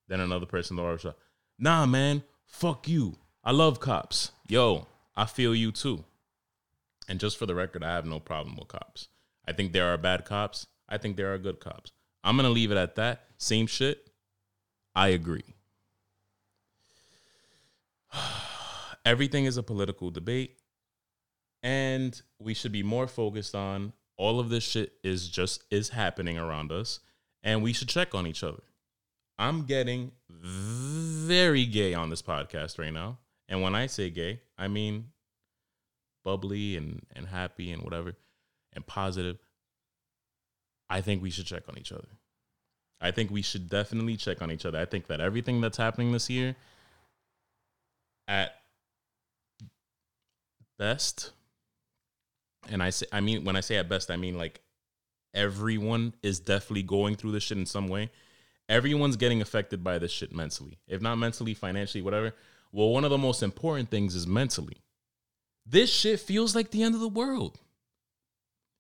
[0.08, 1.18] Then another person in the barbershop.
[1.60, 2.24] Nah, man.
[2.46, 3.18] Fuck you.
[3.44, 4.32] I love cops.
[4.48, 6.04] Yo, I feel you too.
[7.12, 9.10] And just for the record, I have no problem with cops.
[9.46, 10.68] I think there are bad cops.
[10.88, 11.92] I think there are good cops.
[12.24, 13.26] I'm going to leave it at that.
[13.38, 14.10] Same shit.
[14.96, 15.56] I agree.
[19.06, 20.58] Everything is a political debate.
[21.62, 26.38] And we should be more focused on all of this shit is just is happening
[26.38, 27.02] around us.
[27.44, 28.64] And we should check on each other.
[29.38, 33.18] I'm getting very gay on this podcast right now.
[33.50, 35.08] And when I say gay, I mean
[36.24, 38.14] bubbly and, and happy and whatever
[38.74, 39.38] and positive.
[40.90, 42.08] I think we should check on each other.
[43.00, 44.80] I think we should definitely check on each other.
[44.80, 46.56] I think that everything that's happening this year,
[48.28, 48.54] at
[50.78, 51.32] best,
[52.70, 54.62] and I say, I mean, when I say at best, I mean like
[55.34, 58.12] everyone is definitely going through this shit in some way.
[58.70, 62.34] Everyone's getting affected by this shit mentally, if not mentally, financially, whatever.
[62.72, 64.78] Well, one of the most important things is mentally.
[65.66, 67.60] This shit feels like the end of the world.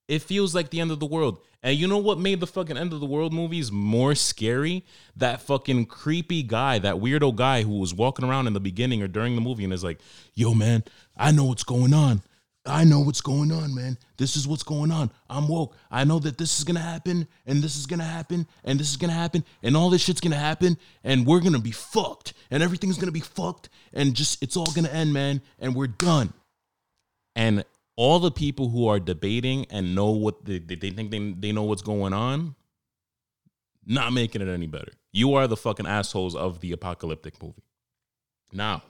[0.08, 1.40] It feels like the end of the world.
[1.64, 4.84] And you know what made the fucking end of the world movies more scary?
[5.16, 9.08] That fucking creepy guy, that weirdo guy who was walking around in the beginning or
[9.08, 10.00] during the movie and is like,
[10.34, 10.84] yo, man,
[11.16, 12.24] I know what's going on.
[12.66, 13.98] I know what's going on, man.
[14.18, 15.10] This is what's going on.
[15.30, 15.76] I'm woke.
[15.90, 18.98] I know that this is gonna happen, and this is gonna happen, and this is
[18.98, 23.00] gonna happen, and all this shit's gonna happen, and we're gonna be fucked, and everything's
[23.00, 26.34] gonna be fucked, and just it's all gonna end, man, and we're done.
[27.36, 27.64] And
[27.96, 31.64] all the people who are debating and know what they, they think they, they know
[31.64, 32.56] what's going on,
[33.86, 34.92] not making it any better.
[35.12, 37.64] You are the fucking assholes of the apocalyptic movie.
[38.54, 38.84] Now,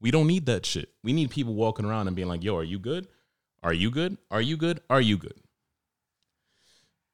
[0.00, 0.88] we don't need that shit.
[1.02, 3.06] We need people walking around and being like, yo, are you good?
[3.62, 4.16] Are you good?
[4.30, 4.80] Are you good?
[4.88, 5.34] Are you good?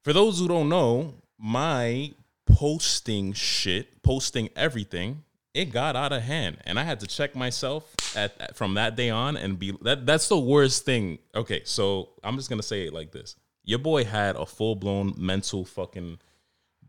[0.05, 2.13] For those who don't know, my
[2.47, 5.25] posting shit, posting everything,
[5.57, 6.59] it got out of hand.
[6.65, 10.07] And I had to check myself at, at- from that day on and be that
[10.07, 11.19] that's the worst thing.
[11.35, 13.37] Okay, so I'm just gonna say it like this.
[13.65, 16.19] Your boy had a full-blown mental fucking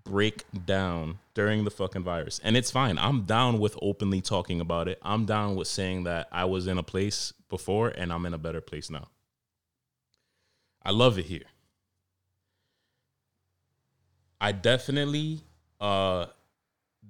[0.04, 2.40] breakdown during the fucking virus.
[2.44, 3.00] And it's fine.
[3.00, 5.00] I'm down with openly talking about it.
[5.02, 8.38] I'm down with saying that I was in a place before and I'm in a
[8.38, 9.08] better place now.
[10.84, 11.46] I love it here.
[14.40, 15.42] I definitely
[15.82, 16.28] uh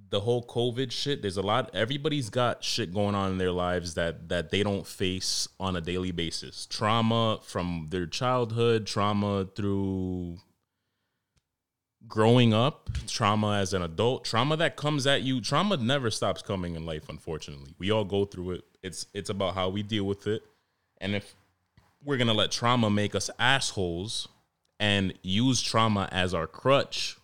[0.10, 3.94] the whole COVID shit, there's a lot everybody's got shit going on in their lives
[3.96, 6.66] that that they don't face on a daily basis.
[6.66, 10.38] Trauma from their childhood, trauma through
[12.08, 16.76] growing up, trauma as an adult, trauma that comes at you, trauma never stops coming
[16.76, 17.74] in life unfortunately.
[17.78, 18.64] We all go through it.
[18.82, 20.44] It's it's about how we deal with it.
[21.00, 21.36] And if
[22.04, 24.28] we're to let trauma make us assholes
[24.80, 27.18] and use trauma as our crutch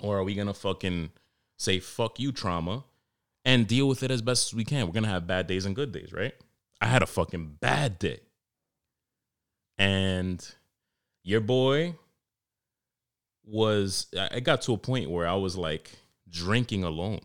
[0.00, 1.10] or are we to fucking
[1.58, 2.84] say fuck you trauma
[3.44, 4.86] and deal with it as best as we can?
[4.86, 6.34] We're going to have bad days and good days, right?
[6.80, 8.20] I had a fucking bad day.
[9.78, 10.46] And
[11.22, 11.94] your boy
[13.44, 15.90] was I got to a point where I was like
[16.28, 17.20] drinking alone.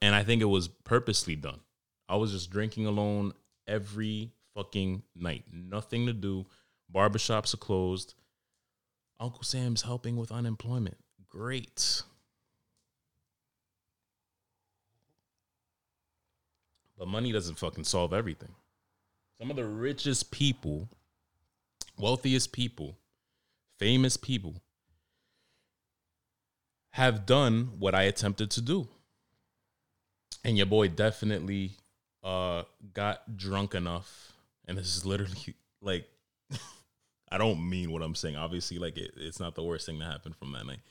[0.00, 1.60] And I think it was purposely done.
[2.08, 3.32] I was just drinking alone
[3.66, 5.44] every fucking night.
[5.52, 6.46] Nothing to do.
[6.92, 8.14] Barbershops are closed.
[9.20, 10.96] Uncle Sam's helping with unemployment.
[11.28, 12.02] Great.
[17.02, 18.54] But money doesn't fucking solve everything.
[19.40, 20.88] Some of the richest people,
[21.98, 22.96] wealthiest people,
[23.76, 24.62] famous people
[26.90, 28.86] have done what I attempted to do.
[30.44, 31.72] And your boy definitely
[32.22, 32.62] uh
[32.94, 34.34] got drunk enough
[34.68, 36.06] and this is literally like
[37.32, 38.36] I don't mean what I'm saying.
[38.36, 40.82] Obviously like it, it's not the worst thing that happened from that night.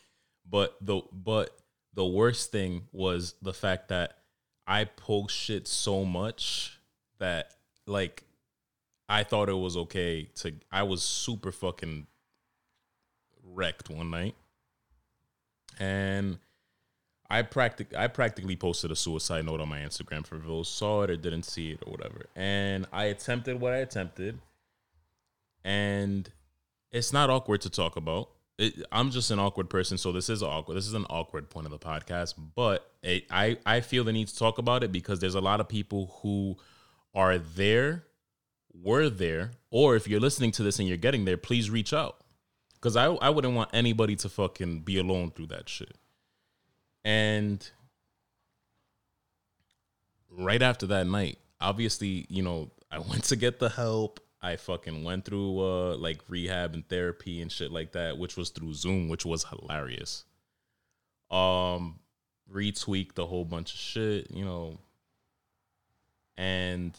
[0.45, 1.58] But the but
[1.93, 4.17] the worst thing was the fact that
[4.67, 6.80] I post shit so much
[7.19, 7.54] that
[7.88, 8.24] like
[9.10, 12.08] I thought it was okay to I was super fucking
[13.43, 14.36] wrecked one night.
[15.80, 16.38] And
[17.30, 21.10] I practic I practically posted a suicide note on my Instagram for those saw it
[21.10, 22.26] or didn't see it or whatever.
[22.36, 24.39] And I attempted what I attempted.
[25.63, 26.30] And
[26.91, 28.30] it's not awkward to talk about.
[28.62, 30.76] It, I'm just an awkward person, so this is awkward.
[30.76, 34.28] This is an awkward point of the podcast, but it, I I feel the need
[34.28, 36.58] to talk about it because there's a lot of people who
[37.15, 38.04] are there,
[38.71, 42.17] were there, or if you're listening to this and you're getting there, please reach out
[42.76, 45.97] because I I wouldn't want anybody to fucking be alone through that shit.
[47.04, 47.67] And
[50.30, 54.19] right after that night, obviously, you know, I went to get the help.
[54.41, 58.49] I fucking went through uh like rehab and therapy and shit like that, which was
[58.49, 60.25] through Zoom, which was hilarious.
[61.30, 61.99] Um
[62.51, 64.80] retweaked a whole bunch of shit, you know.
[66.38, 66.97] And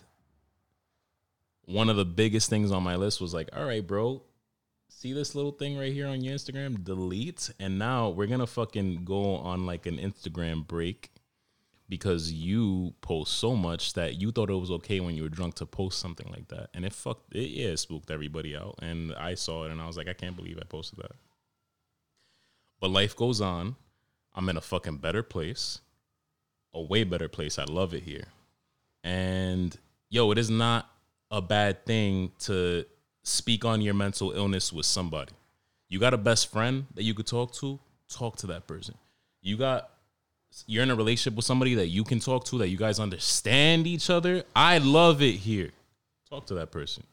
[1.64, 4.22] one of the biggest things on my list was like, all right, bro,
[4.88, 6.84] see this little thing right here on your Instagram?
[6.84, 7.50] Delete.
[7.58, 11.10] And now we're gonna fucking go on like an Instagram break
[11.92, 15.54] because you post so much that you thought it was okay when you were drunk
[15.56, 16.70] to post something like that.
[16.72, 18.78] And it fucked it yeah, it spooked everybody out.
[18.80, 21.12] And I saw it and I was like, I can't believe I posted that.
[22.80, 23.76] But life goes on.
[24.34, 25.80] I'm in a fucking better place.
[26.72, 27.58] A way better place.
[27.58, 28.24] I love it here.
[29.04, 29.76] And
[30.08, 30.90] yo, it is not
[31.30, 32.86] a bad thing to
[33.22, 35.32] speak on your mental illness with somebody.
[35.90, 37.78] You got a best friend that you could talk to,
[38.08, 38.94] talk to that person.
[39.42, 39.90] You got
[40.66, 43.86] you're in a relationship with somebody that you can talk to that you guys understand
[43.86, 44.44] each other.
[44.54, 45.70] I love it here.
[46.28, 47.04] Talk to that person.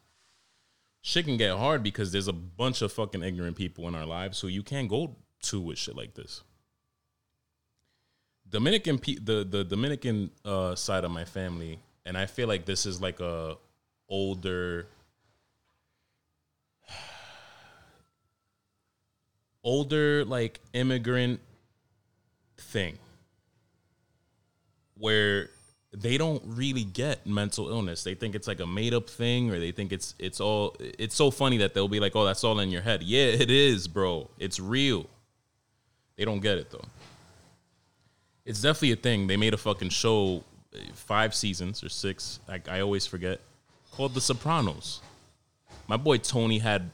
[1.01, 4.41] Shit can get hard because there's a bunch of fucking ignorant people in our lives
[4.41, 6.43] who you can't go to with shit like this.
[8.49, 12.85] Dominican pe- the the Dominican uh, side of my family, and I feel like this
[12.85, 13.57] is like a
[14.09, 14.87] older
[19.63, 21.39] older like immigrant
[22.57, 22.97] thing
[24.99, 25.49] where
[25.91, 28.03] they don't really get mental illness.
[28.03, 31.15] They think it's like a made up thing or they think it's it's all it's
[31.15, 33.87] so funny that they'll be like, "Oh, that's all in your head." Yeah, it is,
[33.87, 34.29] bro.
[34.37, 35.07] It's real.
[36.15, 36.85] They don't get it though.
[38.45, 39.27] It's definitely a thing.
[39.27, 40.43] They made a fucking show,
[40.75, 42.39] uh, five seasons or six.
[42.47, 43.39] I, I always forget.
[43.91, 45.01] Called The Sopranos.
[45.87, 46.91] My boy Tony had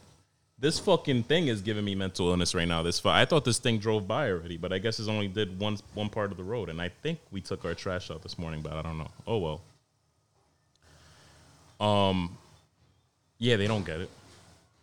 [0.58, 2.82] this fucking thing is giving me mental illness right now.
[2.82, 5.78] This I thought this thing drove by already, but I guess it's only did one
[5.94, 8.62] one part of the road, and I think we took our trash out this morning,
[8.62, 9.12] but I don't know.
[9.28, 9.62] Oh well.
[11.78, 12.38] Um,
[13.38, 14.10] yeah, they don't get it.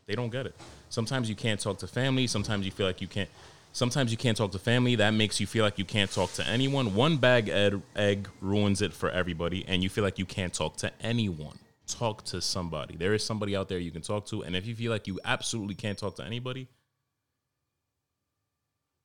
[0.07, 0.55] They don't get it.
[0.91, 2.27] Sometimes you can't talk to family.
[2.27, 3.31] Sometimes you feel like you can't.
[3.73, 4.97] Sometimes you can't talk to family.
[4.97, 6.95] That makes you feel like you can't talk to anyone.
[6.95, 10.77] One bag ed- egg ruins it for everybody, and you feel like you can't talk
[10.79, 11.59] to anyone.
[11.95, 12.97] Talk to somebody.
[12.97, 15.21] There is somebody out there you can talk to, and if you feel like you
[15.25, 16.69] absolutely can't talk to anybody,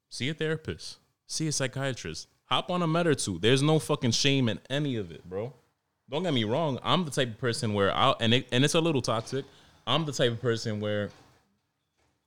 [0.10, 3.40] see a therapist, see a psychiatrist, hop on a med or two.
[3.40, 5.54] There's no fucking shame in any of it, bro.
[6.10, 6.80] Don't get me wrong.
[6.84, 9.46] I'm the type of person where I'll and it, and it's a little toxic.
[9.86, 11.10] I'm the type of person where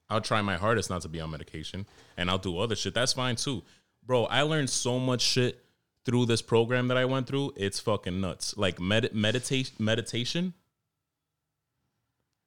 [0.09, 1.87] I'll try my hardest not to be on medication
[2.17, 2.95] and I'll do other shit.
[2.95, 3.63] That's fine too.
[4.05, 5.65] Bro, I learned so much shit
[6.05, 7.53] through this program that I went through.
[7.57, 8.57] It's fucking nuts.
[8.57, 10.55] Like med- meditation meditation.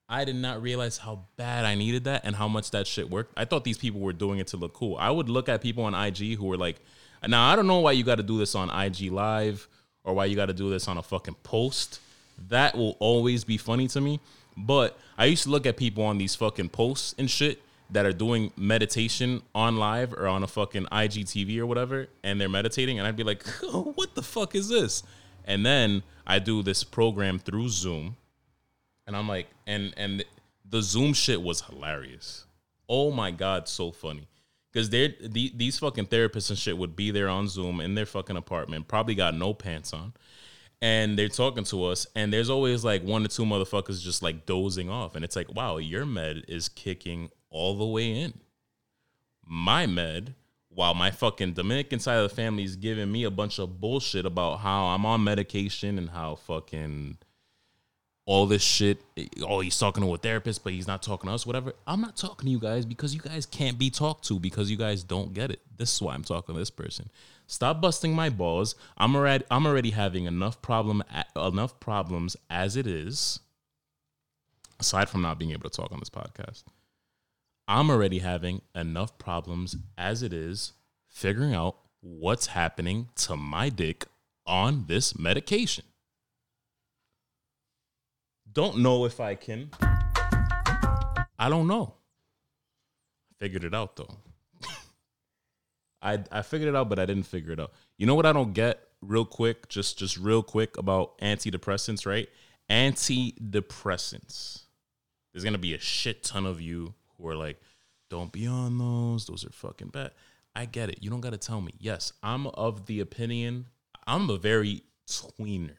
[0.09, 3.33] I did not realize how bad I needed that and how much that shit worked.
[3.37, 4.97] I thought these people were doing it to look cool.
[4.99, 6.81] I would look at people on IG who were like,
[7.27, 9.67] now I don't know why you got to do this on IG live
[10.03, 11.99] or why you got to do this on a fucking post.
[12.49, 14.19] That will always be funny to me.
[14.57, 18.13] But I used to look at people on these fucking posts and shit that are
[18.13, 23.07] doing meditation on live or on a fucking IGTV or whatever, and they're meditating, and
[23.07, 25.03] I'd be like, what the fuck is this?
[25.45, 28.15] And then I do this program through Zoom,
[29.05, 30.23] and I'm like, and and
[30.69, 32.45] the Zoom shit was hilarious.
[32.87, 34.27] Oh my god, so funny.
[34.71, 38.07] Because they're the, these fucking therapists and shit would be there on Zoom in their
[38.07, 40.13] fucking apartment, probably got no pants on,
[40.81, 44.45] and they're talking to us, and there's always like one or two motherfuckers just like
[44.45, 48.33] dozing off, and it's like, wow, your med is kicking all the way in.
[49.45, 50.33] My med,
[50.69, 54.25] while my fucking Dominican side of the family is giving me a bunch of bullshit
[54.25, 57.17] about how I'm on medication and how fucking
[58.25, 59.01] all this shit.
[59.41, 61.73] Oh, he's talking to a therapist, but he's not talking to us, whatever.
[61.85, 64.77] I'm not talking to you guys because you guys can't be talked to because you
[64.77, 65.59] guys don't get it.
[65.77, 67.09] This is why I'm talking to this person.
[67.47, 68.75] Stop busting my balls.
[68.97, 71.03] I'm already I'm already having enough problem
[71.35, 73.39] enough problems as it is.
[74.79, 76.63] Aside from not being able to talk on this podcast,
[77.73, 80.73] I'm already having enough problems as it is
[81.09, 84.05] figuring out what's happening to my dick
[84.45, 85.83] on this medication.
[88.51, 89.71] Don't know if I can.
[89.81, 91.95] I don't know.
[93.31, 94.17] I Figured it out though.
[96.03, 97.71] I I figured it out, but I didn't figure it out.
[97.97, 102.29] You know what I don't get real quick, just just real quick about antidepressants, right?
[102.69, 104.65] Antidepressants.
[105.33, 106.93] There's gonna be a shit ton of you
[107.23, 107.59] who are like,
[108.09, 109.25] don't be on those.
[109.25, 110.11] Those are fucking bad.
[110.55, 110.99] I get it.
[111.01, 111.73] You don't gotta tell me.
[111.79, 113.67] Yes, I'm of the opinion.
[114.05, 115.77] I'm a very tweener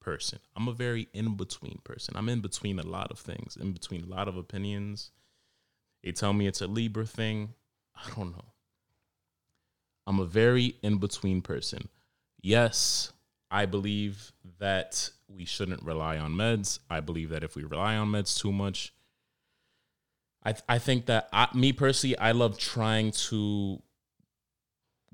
[0.00, 0.38] person.
[0.54, 2.14] I'm a very in between person.
[2.16, 5.10] I'm in between a lot of things, in between a lot of opinions.
[6.04, 7.54] They tell me it's a Libra thing.
[7.96, 8.44] I don't know.
[10.06, 11.88] I'm a very in between person.
[12.40, 13.12] Yes,
[13.50, 16.78] I believe that we shouldn't rely on meds.
[16.88, 18.92] I believe that if we rely on meds too much,
[20.44, 23.82] I I think that I, me personally, I love trying to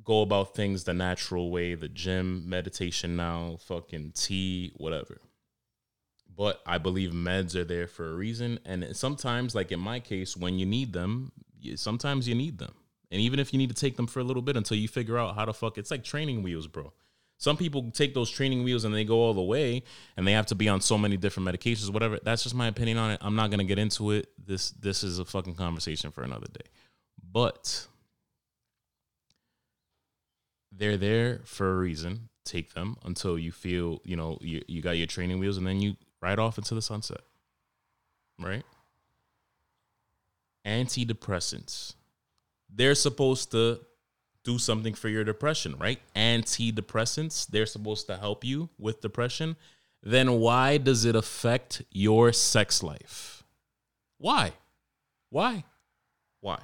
[0.05, 5.21] go about things the natural way, the gym, meditation now, fucking tea, whatever.
[6.37, 8.59] But I believe meds are there for a reason.
[8.65, 11.33] And sometimes, like in my case, when you need them,
[11.77, 12.75] sometimes you need them.
[13.11, 15.17] And even if you need to take them for a little bit until you figure
[15.17, 16.93] out how to fuck, it's like training wheels, bro.
[17.45, 19.83] Some people take those training wheels and they go all the way
[20.17, 22.19] and they have to be on so many different medications, whatever.
[22.25, 23.19] That's just my opinion on it.
[23.21, 24.29] I'm not gonna get into it.
[24.43, 26.65] This this is a fucking conversation for another day.
[27.31, 27.87] But
[30.73, 32.31] they're there for a reason.
[32.47, 35.83] Take them until you feel, you know, you, you got your training wheels and then
[35.83, 37.21] you ride off into the sunset.
[38.41, 38.65] Right?
[40.67, 41.93] Antidepressants.
[42.75, 43.81] They're supposed to
[44.45, 46.01] do something for your depression, right?
[46.15, 49.57] Antidepressants, they're supposed to help you with depression.
[50.03, 53.43] Then why does it affect your sex life?
[54.19, 54.53] Why?
[55.31, 55.65] Why?
[56.41, 56.61] Why?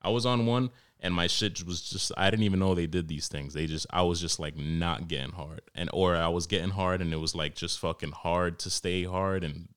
[0.00, 0.70] I was on one
[1.00, 3.54] and my shit was just I didn't even know they did these things.
[3.54, 7.00] They just I was just like not getting hard, and or I was getting hard,
[7.00, 9.68] and it was like just fucking hard to stay hard, and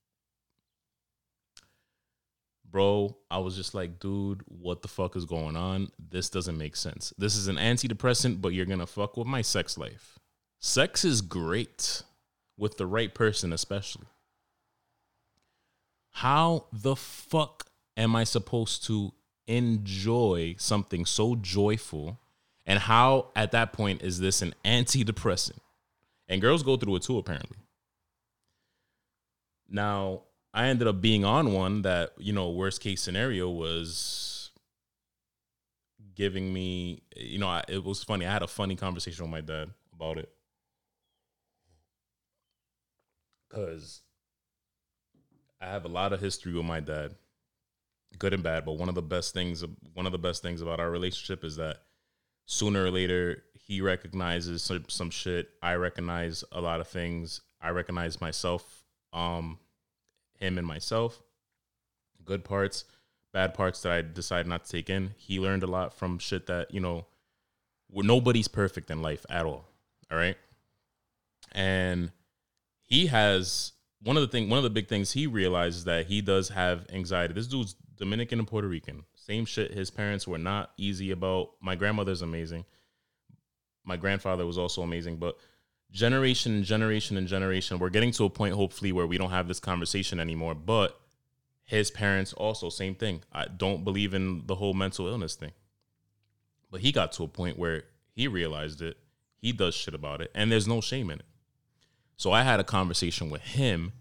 [2.71, 5.91] bro, I was just like, dude, what the fuck is going on?
[5.99, 7.13] This doesn't make sense.
[7.17, 10.17] This is an antidepressant, but you're gonna fuck with my sex life.
[10.59, 12.03] Sex is great
[12.57, 14.05] with the right person, especially.
[16.11, 17.67] How the fuck
[17.97, 19.13] am I supposed to
[19.47, 22.19] enjoy something so joyful?
[22.65, 25.59] And how, at that point, is this an antidepressant?
[26.27, 27.57] And girls go through it too, apparently.
[29.67, 30.21] Now,
[30.53, 34.51] I ended up being on one that, you know, worst case scenario was
[36.13, 38.25] giving me, you know, I, it was funny.
[38.25, 40.29] I had a funny conversation with my dad about it.
[43.49, 44.01] Because
[45.61, 47.15] I have a lot of history with my dad,
[48.17, 48.65] good and bad.
[48.65, 51.55] But one of the best things, one of the best things about our relationship is
[51.57, 51.77] that
[52.45, 55.49] sooner or later he recognizes some, some shit.
[55.61, 57.41] I recognize a lot of things.
[57.61, 58.83] I recognize myself,
[59.13, 59.59] um,
[60.41, 61.21] him and myself,
[62.25, 62.85] good parts,
[63.31, 65.11] bad parts that I decided not to take in.
[65.17, 67.05] He learned a lot from shit that you know,
[67.89, 69.67] nobody's perfect in life at all.
[70.11, 70.37] All right,
[71.51, 72.11] and
[72.81, 73.71] he has
[74.01, 76.85] one of the thing one of the big things he realizes that he does have
[76.91, 77.33] anxiety.
[77.33, 79.03] This dude's Dominican and Puerto Rican.
[79.15, 79.73] Same shit.
[79.73, 81.51] His parents were not easy about.
[81.61, 82.65] My grandmother's amazing.
[83.85, 85.37] My grandfather was also amazing, but
[85.91, 89.47] generation and generation and generation, we're getting to a point hopefully where we don't have
[89.47, 90.55] this conversation anymore.
[90.55, 90.99] But
[91.63, 93.21] his parents also same thing.
[93.31, 95.51] I don't believe in the whole mental illness thing.
[96.69, 97.83] But he got to a point where
[98.13, 98.97] he realized it.
[99.37, 101.25] He does shit about it, and there's no shame in it.
[102.15, 103.93] So I had a conversation with him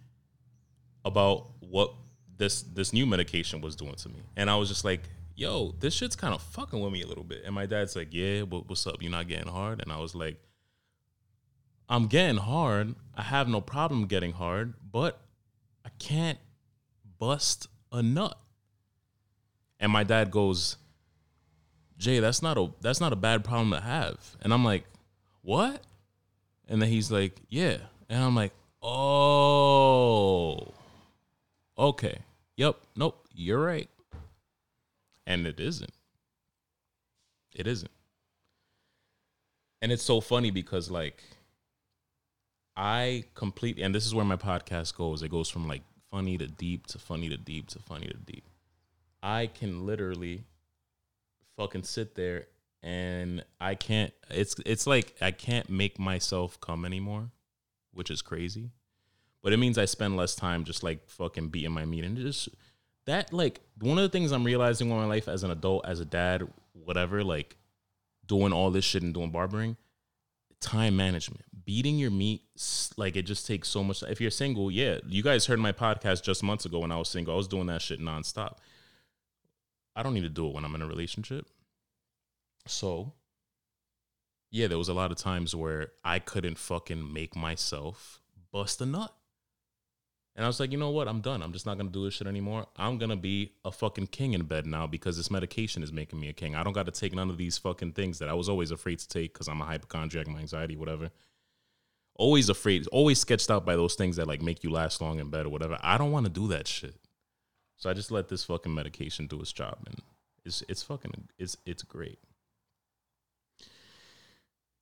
[1.05, 1.95] about what
[2.37, 5.01] this this new medication was doing to me, and I was just like,
[5.35, 8.09] "Yo, this shit's kind of fucking with me a little bit." And my dad's like,
[8.13, 9.01] "Yeah, what, what's up?
[9.01, 10.37] You're not getting hard?" And I was like,
[11.91, 12.95] "I'm getting hard.
[13.17, 15.21] I have no problem getting hard, but
[15.85, 16.39] I can't
[17.19, 18.39] bust a nut."
[19.81, 20.77] And my dad goes,
[21.99, 24.85] "Jay, that's not a that's not a bad problem to have." And I'm like,
[25.43, 25.83] "What?"
[26.69, 27.79] And then he's like, "Yeah."
[28.09, 30.73] And I'm like, "Oh.
[31.77, 32.21] Okay.
[32.57, 32.81] Yep.
[32.97, 33.27] Nope.
[33.35, 33.91] You're right."
[35.27, 35.93] And it isn't.
[37.53, 37.91] It isn't.
[39.83, 41.23] And it's so funny because like
[42.77, 45.23] I completely and this is where my podcast goes.
[45.23, 48.45] It goes from like funny to deep to funny to deep to funny to deep.
[49.23, 50.45] I can literally
[51.57, 52.47] fucking sit there
[52.83, 57.31] and I can't it's it's like I can't make myself come anymore,
[57.93, 58.71] which is crazy.
[59.43, 62.49] But it means I spend less time just like fucking beating my meat and just
[63.07, 66.01] that like one of the things I'm realizing in my life as an adult, as
[66.01, 67.57] a dad, whatever, like
[68.27, 69.77] doing all this shit and doing barbering,
[70.61, 71.45] time management.
[71.65, 72.43] Beating your meat,
[72.97, 74.03] like it just takes so much.
[74.03, 77.09] If you're single, yeah, you guys heard my podcast just months ago when I was
[77.09, 77.35] single.
[77.35, 78.57] I was doing that shit nonstop.
[79.95, 81.47] I don't need to do it when I'm in a relationship.
[82.67, 83.13] So,
[84.51, 88.21] yeah, there was a lot of times where I couldn't fucking make myself
[88.53, 89.15] bust a nut.
[90.41, 91.07] And I was like, you know what?
[91.07, 91.43] I'm done.
[91.43, 92.65] I'm just not gonna do this shit anymore.
[92.79, 96.31] I'm gonna be a fucking king in bed now because this medication is making me
[96.31, 96.55] a king.
[96.55, 99.01] I don't got to take none of these fucking things that I was always afraid
[99.01, 101.11] to take because I'm a hypochondriac, my anxiety, whatever.
[102.15, 105.29] Always afraid, always sketched out by those things that like make you last long in
[105.29, 105.79] bed or whatever.
[105.83, 106.97] I don't want to do that shit.
[107.77, 110.01] So I just let this fucking medication do its job, and
[110.47, 112.19] it's it's fucking it's it's great.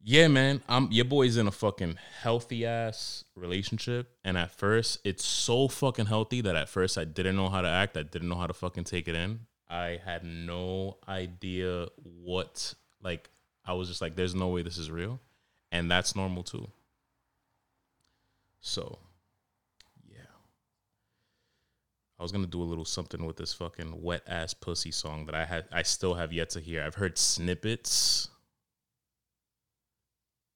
[0.00, 0.62] Yeah, man.
[0.68, 4.16] I'm your boy's in a fucking healthy ass relationship.
[4.24, 7.68] And at first, it's so fucking healthy that at first I didn't know how to
[7.68, 7.96] act.
[7.96, 9.40] I didn't know how to fucking take it in.
[9.68, 13.28] I had no idea what like
[13.64, 15.20] I was just like, there's no way this is real.
[15.70, 16.70] And that's normal too.
[18.60, 18.98] So
[20.08, 20.18] yeah.
[22.18, 25.34] I was gonna do a little something with this fucking wet ass pussy song that
[25.34, 26.84] I had I still have yet to hear.
[26.84, 28.28] I've heard snippets.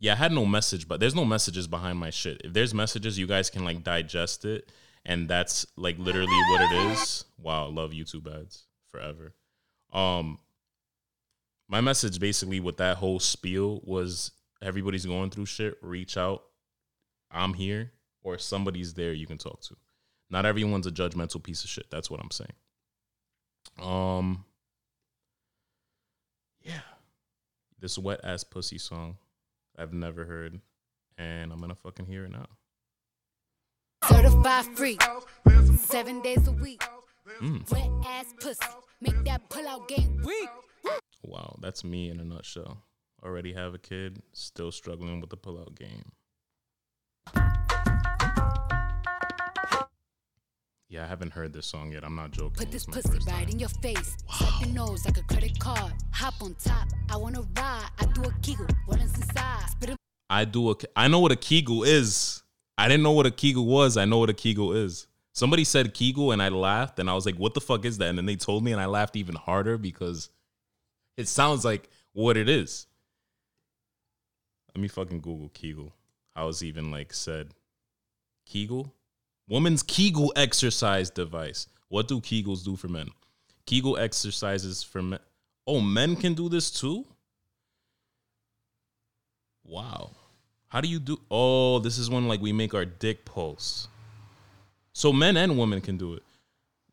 [0.02, 2.40] Yeah, I had no message, but there's no messages behind my shit.
[2.42, 4.68] If there's messages, you guys can like digest it,
[5.06, 7.24] and that's like literally what it is.
[7.40, 9.32] Wow, love YouTube ads forever.
[9.92, 10.40] Um,
[11.68, 15.78] my message basically with that whole spiel was everybody's going through shit.
[15.80, 16.42] Reach out.
[17.30, 17.92] I'm here,
[18.24, 19.76] or somebody's there you can talk to.
[20.28, 21.86] Not everyone's a judgmental piece of shit.
[21.92, 22.54] That's what I'm saying.
[23.80, 24.46] Um,
[26.60, 26.80] yeah,
[27.78, 29.18] this wet ass pussy song.
[29.78, 30.60] I've never heard,
[31.18, 32.46] and I'm gonna fucking hear it now.
[34.04, 34.98] Certified free.
[35.78, 36.82] Seven days a week.
[37.40, 37.70] Mm.
[37.70, 38.66] Wet ass pussy.
[39.00, 40.48] Make that pull out game weak.
[41.22, 42.82] Wow, that's me in a nutshell.
[43.24, 46.12] Already have a kid, still struggling with the pullout game.
[50.92, 52.04] Yeah, I haven't heard this song yet.
[52.04, 52.52] I'm not joking.
[52.54, 53.48] Put this pussy right time.
[53.48, 54.14] in your face.
[54.30, 55.94] Swipe your nose like a credit card.
[56.12, 56.86] Hop on top.
[57.10, 57.88] I wanna ride.
[57.98, 58.66] I do a kegel.
[58.86, 59.70] Rollins inside.
[59.70, 59.96] Spit 'em
[60.28, 60.74] I do a.
[60.94, 62.42] I know what a Kegel is.
[62.76, 63.96] I didn't know what a Kegel was.
[63.96, 65.06] I know what a Kegel is.
[65.32, 68.10] Somebody said Kegel and I laughed and I was like, "What the fuck is that?"
[68.10, 70.28] And then they told me and I laughed even harder because
[71.16, 72.86] it sounds like what it is.
[74.74, 75.94] Let me fucking Google Kegel.
[76.36, 77.54] I was even like said
[78.44, 78.92] Kegel,
[79.52, 81.66] woman's Kegel exercise device.
[81.88, 83.08] What do Kegels do for men?
[83.66, 85.18] Kegel exercises for men.
[85.66, 87.04] Oh, men can do this too.
[89.62, 90.12] Wow.
[90.68, 91.20] How do you do?
[91.30, 93.88] Oh, this is when like we make our dick pulse.
[94.94, 96.22] So men and women can do it.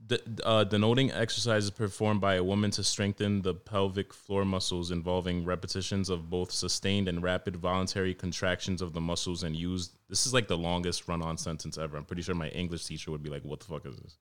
[0.10, 5.46] De- uh, denoting exercises performed by a woman to strengthen the pelvic floor muscles, involving
[5.46, 9.92] repetitions of both sustained and rapid voluntary contractions of the muscles, and used.
[10.10, 11.96] This is like the longest run-on sentence ever.
[11.96, 14.18] I'm pretty sure my English teacher would be like, "What the fuck is this?"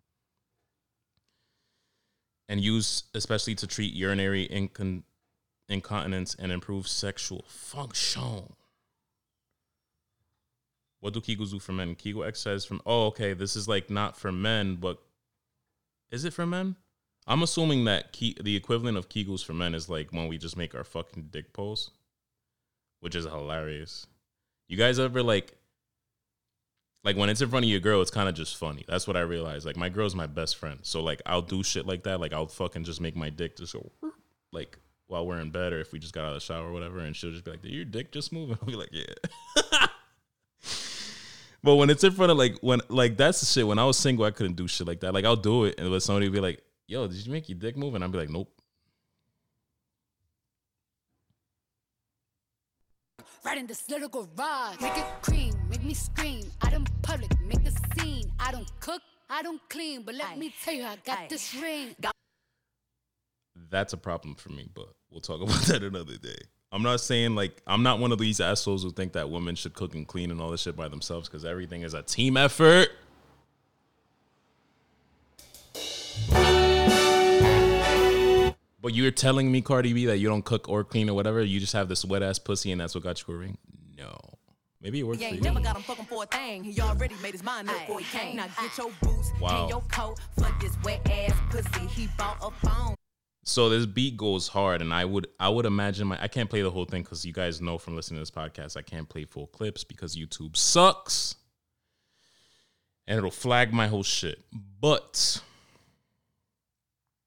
[2.51, 5.05] And used especially to treat urinary incon-
[5.71, 8.55] incontinence and improve sexual function.
[11.01, 11.95] What do Kegels do for men?
[11.95, 14.99] Kegel exercise from oh okay, this is like not for men, but
[16.11, 16.77] is it for men?
[17.27, 20.75] I'm assuming that the equivalent of Kegels for men is like when we just make
[20.75, 21.91] our fucking dick pose,
[23.01, 24.07] which is hilarious.
[24.67, 25.55] You guys ever like
[27.05, 28.85] like when it's in front of your girl, it's kind of just funny.
[28.89, 29.67] That's what I realized.
[29.67, 32.21] Like my girl's my best friend, so like I'll do shit like that.
[32.21, 33.91] Like I'll fucking just make my dick just go
[34.53, 36.73] like while we're in bed or if we just got out of the shower or
[36.73, 38.91] whatever, and she'll just be like, "Did your dick just move?" And I'll be like,
[38.93, 39.87] "Yeah."
[41.63, 43.67] but when it's in front of like when like that's the shit.
[43.67, 45.15] When I was single, I couldn't do shit like that.
[45.15, 47.77] Like I'll do it, and let somebody be like, "Yo, did you make your dick
[47.77, 48.51] move?" And I'd be like, "Nope."
[53.49, 54.81] right in this little garage.
[54.81, 55.55] Make it cream.
[55.71, 56.51] Make me scream.
[56.63, 57.31] Out in public.
[57.41, 58.31] Make the scene.
[58.39, 59.03] I don't cook.
[59.31, 60.03] I don't clean.
[60.03, 61.95] But let me tell you, I got this ring.
[63.71, 66.39] That's a problem for me, but we'll talk about that another day.
[66.71, 69.73] I'm not saying like I'm not one of these assholes who think that women should
[69.75, 72.89] cook and clean and all this shit by themselves because everything is a team effort.
[78.81, 81.43] But you're telling me, Cardi B, that you don't cook or clean or whatever.
[81.43, 83.59] You just have this wet ass pussy, and that's what got you a ring.
[83.99, 84.17] No,
[84.81, 85.51] maybe it works You for ain't you.
[85.51, 86.63] never got him fucking for a thing.
[86.63, 88.37] He already made his mind up before he came.
[88.37, 89.63] Now get your boots Wow.
[89.63, 91.87] and your coat for this wet ass pussy.
[91.89, 92.95] He bought a phone.
[93.49, 96.61] So this beat goes hard, and I would I would imagine my I can't play
[96.61, 99.25] the whole thing because you guys know from listening to this podcast I can't play
[99.25, 101.35] full clips because YouTube sucks,
[103.07, 104.45] and it'll flag my whole shit.
[104.53, 105.41] But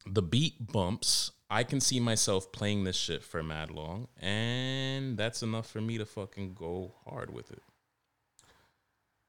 [0.05, 5.41] the beat bumps, I can see myself playing this shit for mad long, and that's
[5.41, 7.63] enough for me to fucking go hard with it.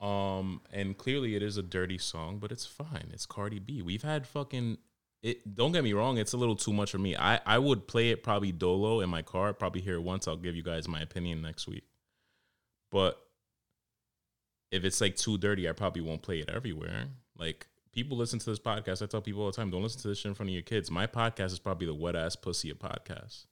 [0.07, 3.09] Um, and clearly it is a dirty song, but it's fine.
[3.14, 3.80] It's Cardi B.
[3.80, 4.76] We've had fucking
[5.22, 5.54] it.
[5.54, 7.16] Don't get me wrong, it's a little too much for me.
[7.16, 9.52] I I would play it probably dolo in my car.
[9.52, 10.26] Probably hear it once.
[10.26, 11.84] I'll give you guys my opinion next week.
[12.90, 13.18] But
[14.70, 17.06] if it's like too dirty, I probably won't play it everywhere.
[17.38, 19.02] Like people listen to this podcast.
[19.02, 20.62] I tell people all the time, don't listen to this shit in front of your
[20.62, 20.90] kids.
[20.90, 23.46] My podcast is probably the wet ass pussy of podcasts.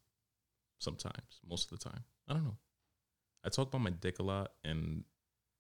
[0.78, 2.04] Sometimes, most of the time.
[2.26, 2.56] I don't know.
[3.44, 5.04] I talk about my dick a lot and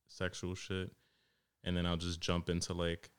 [0.08, 0.90] sexual shit.
[1.62, 3.10] And then I'll just jump into like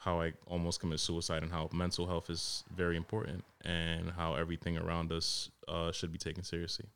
[0.00, 4.78] how I almost commit suicide and how mental health is very important and how everything
[4.78, 6.86] around us uh, should be taken seriously.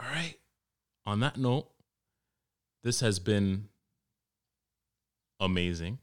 [0.00, 0.34] All right.
[1.06, 1.68] On that note,
[2.82, 3.68] this has been
[5.38, 5.98] amazing.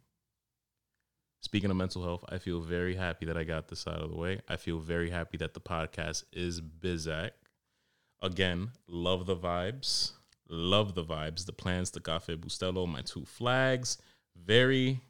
[1.42, 4.18] Speaking of mental health, I feel very happy that I got this out of the
[4.18, 4.40] way.
[4.48, 7.32] I feel very happy that the podcast is Bizak.
[8.22, 10.14] Again, love the vibes.
[10.48, 11.46] Love the vibes.
[11.46, 13.98] The plans, the Cafe Bustelo, my two flags.
[14.36, 15.02] Very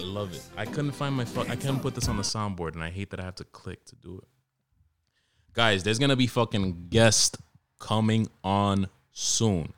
[0.00, 0.42] I love it.
[0.56, 1.50] I couldn't find my fuck.
[1.50, 3.84] I couldn't put this on the soundboard, and I hate that I have to click
[3.86, 4.28] to do it.
[5.52, 7.36] Guys, there's gonna be fucking guest
[7.78, 9.74] coming on soon.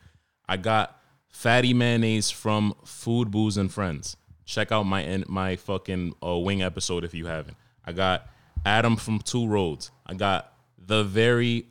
[0.48, 4.16] I got Fatty Mayonnaise from Food Booze and Friends.
[4.44, 7.56] Check out my my fucking uh, wing episode if you haven't.
[7.84, 8.28] I got
[8.64, 9.90] Adam from Two Roads.
[10.06, 11.66] I got the very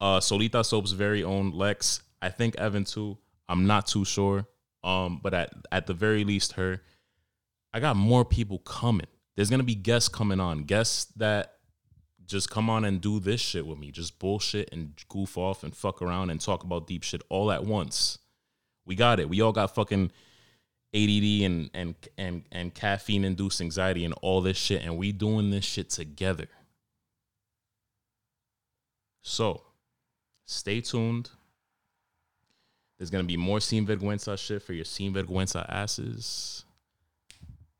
[0.00, 2.02] uh Solita Soap's very own Lex.
[2.20, 3.16] I think Evan too.
[3.48, 4.44] I'm not too sure.
[4.82, 6.82] Um, but at at the very least, her.
[7.72, 9.06] I got more people coming.
[9.34, 10.64] There's gonna be guests coming on.
[10.64, 11.56] Guests that
[12.26, 13.90] just come on and do this shit with me.
[13.90, 17.64] Just bullshit and goof off and fuck around and talk about deep shit all at
[17.64, 18.18] once.
[18.84, 19.28] We got it.
[19.28, 20.10] We all got fucking
[20.94, 25.50] ADD and and and and caffeine induced anxiety and all this shit, and we doing
[25.50, 26.48] this shit together.
[29.22, 29.62] So,
[30.44, 31.30] stay tuned.
[32.96, 36.65] There's gonna be more Sin Vergüenza shit for your Sin Vergüenza asses.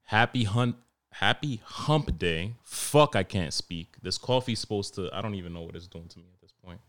[0.06, 0.76] Happy hunt,
[1.14, 2.54] happy hump day.
[2.62, 3.96] Fuck, I can't speak.
[4.02, 5.10] This coffee's supposed to.
[5.12, 6.80] I don't even know what it's doing to me at this point.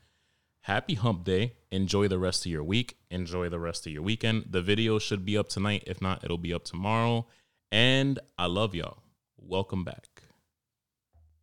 [0.62, 1.54] Happy hump day.
[1.72, 2.98] Enjoy the rest of your week.
[3.10, 4.46] Enjoy the rest of your weekend.
[4.52, 5.84] The video should be up tonight.
[5.88, 7.26] If not, it'll be up tomorrow.
[7.72, 9.00] And I love y'all.
[9.40, 10.17] Welcome back.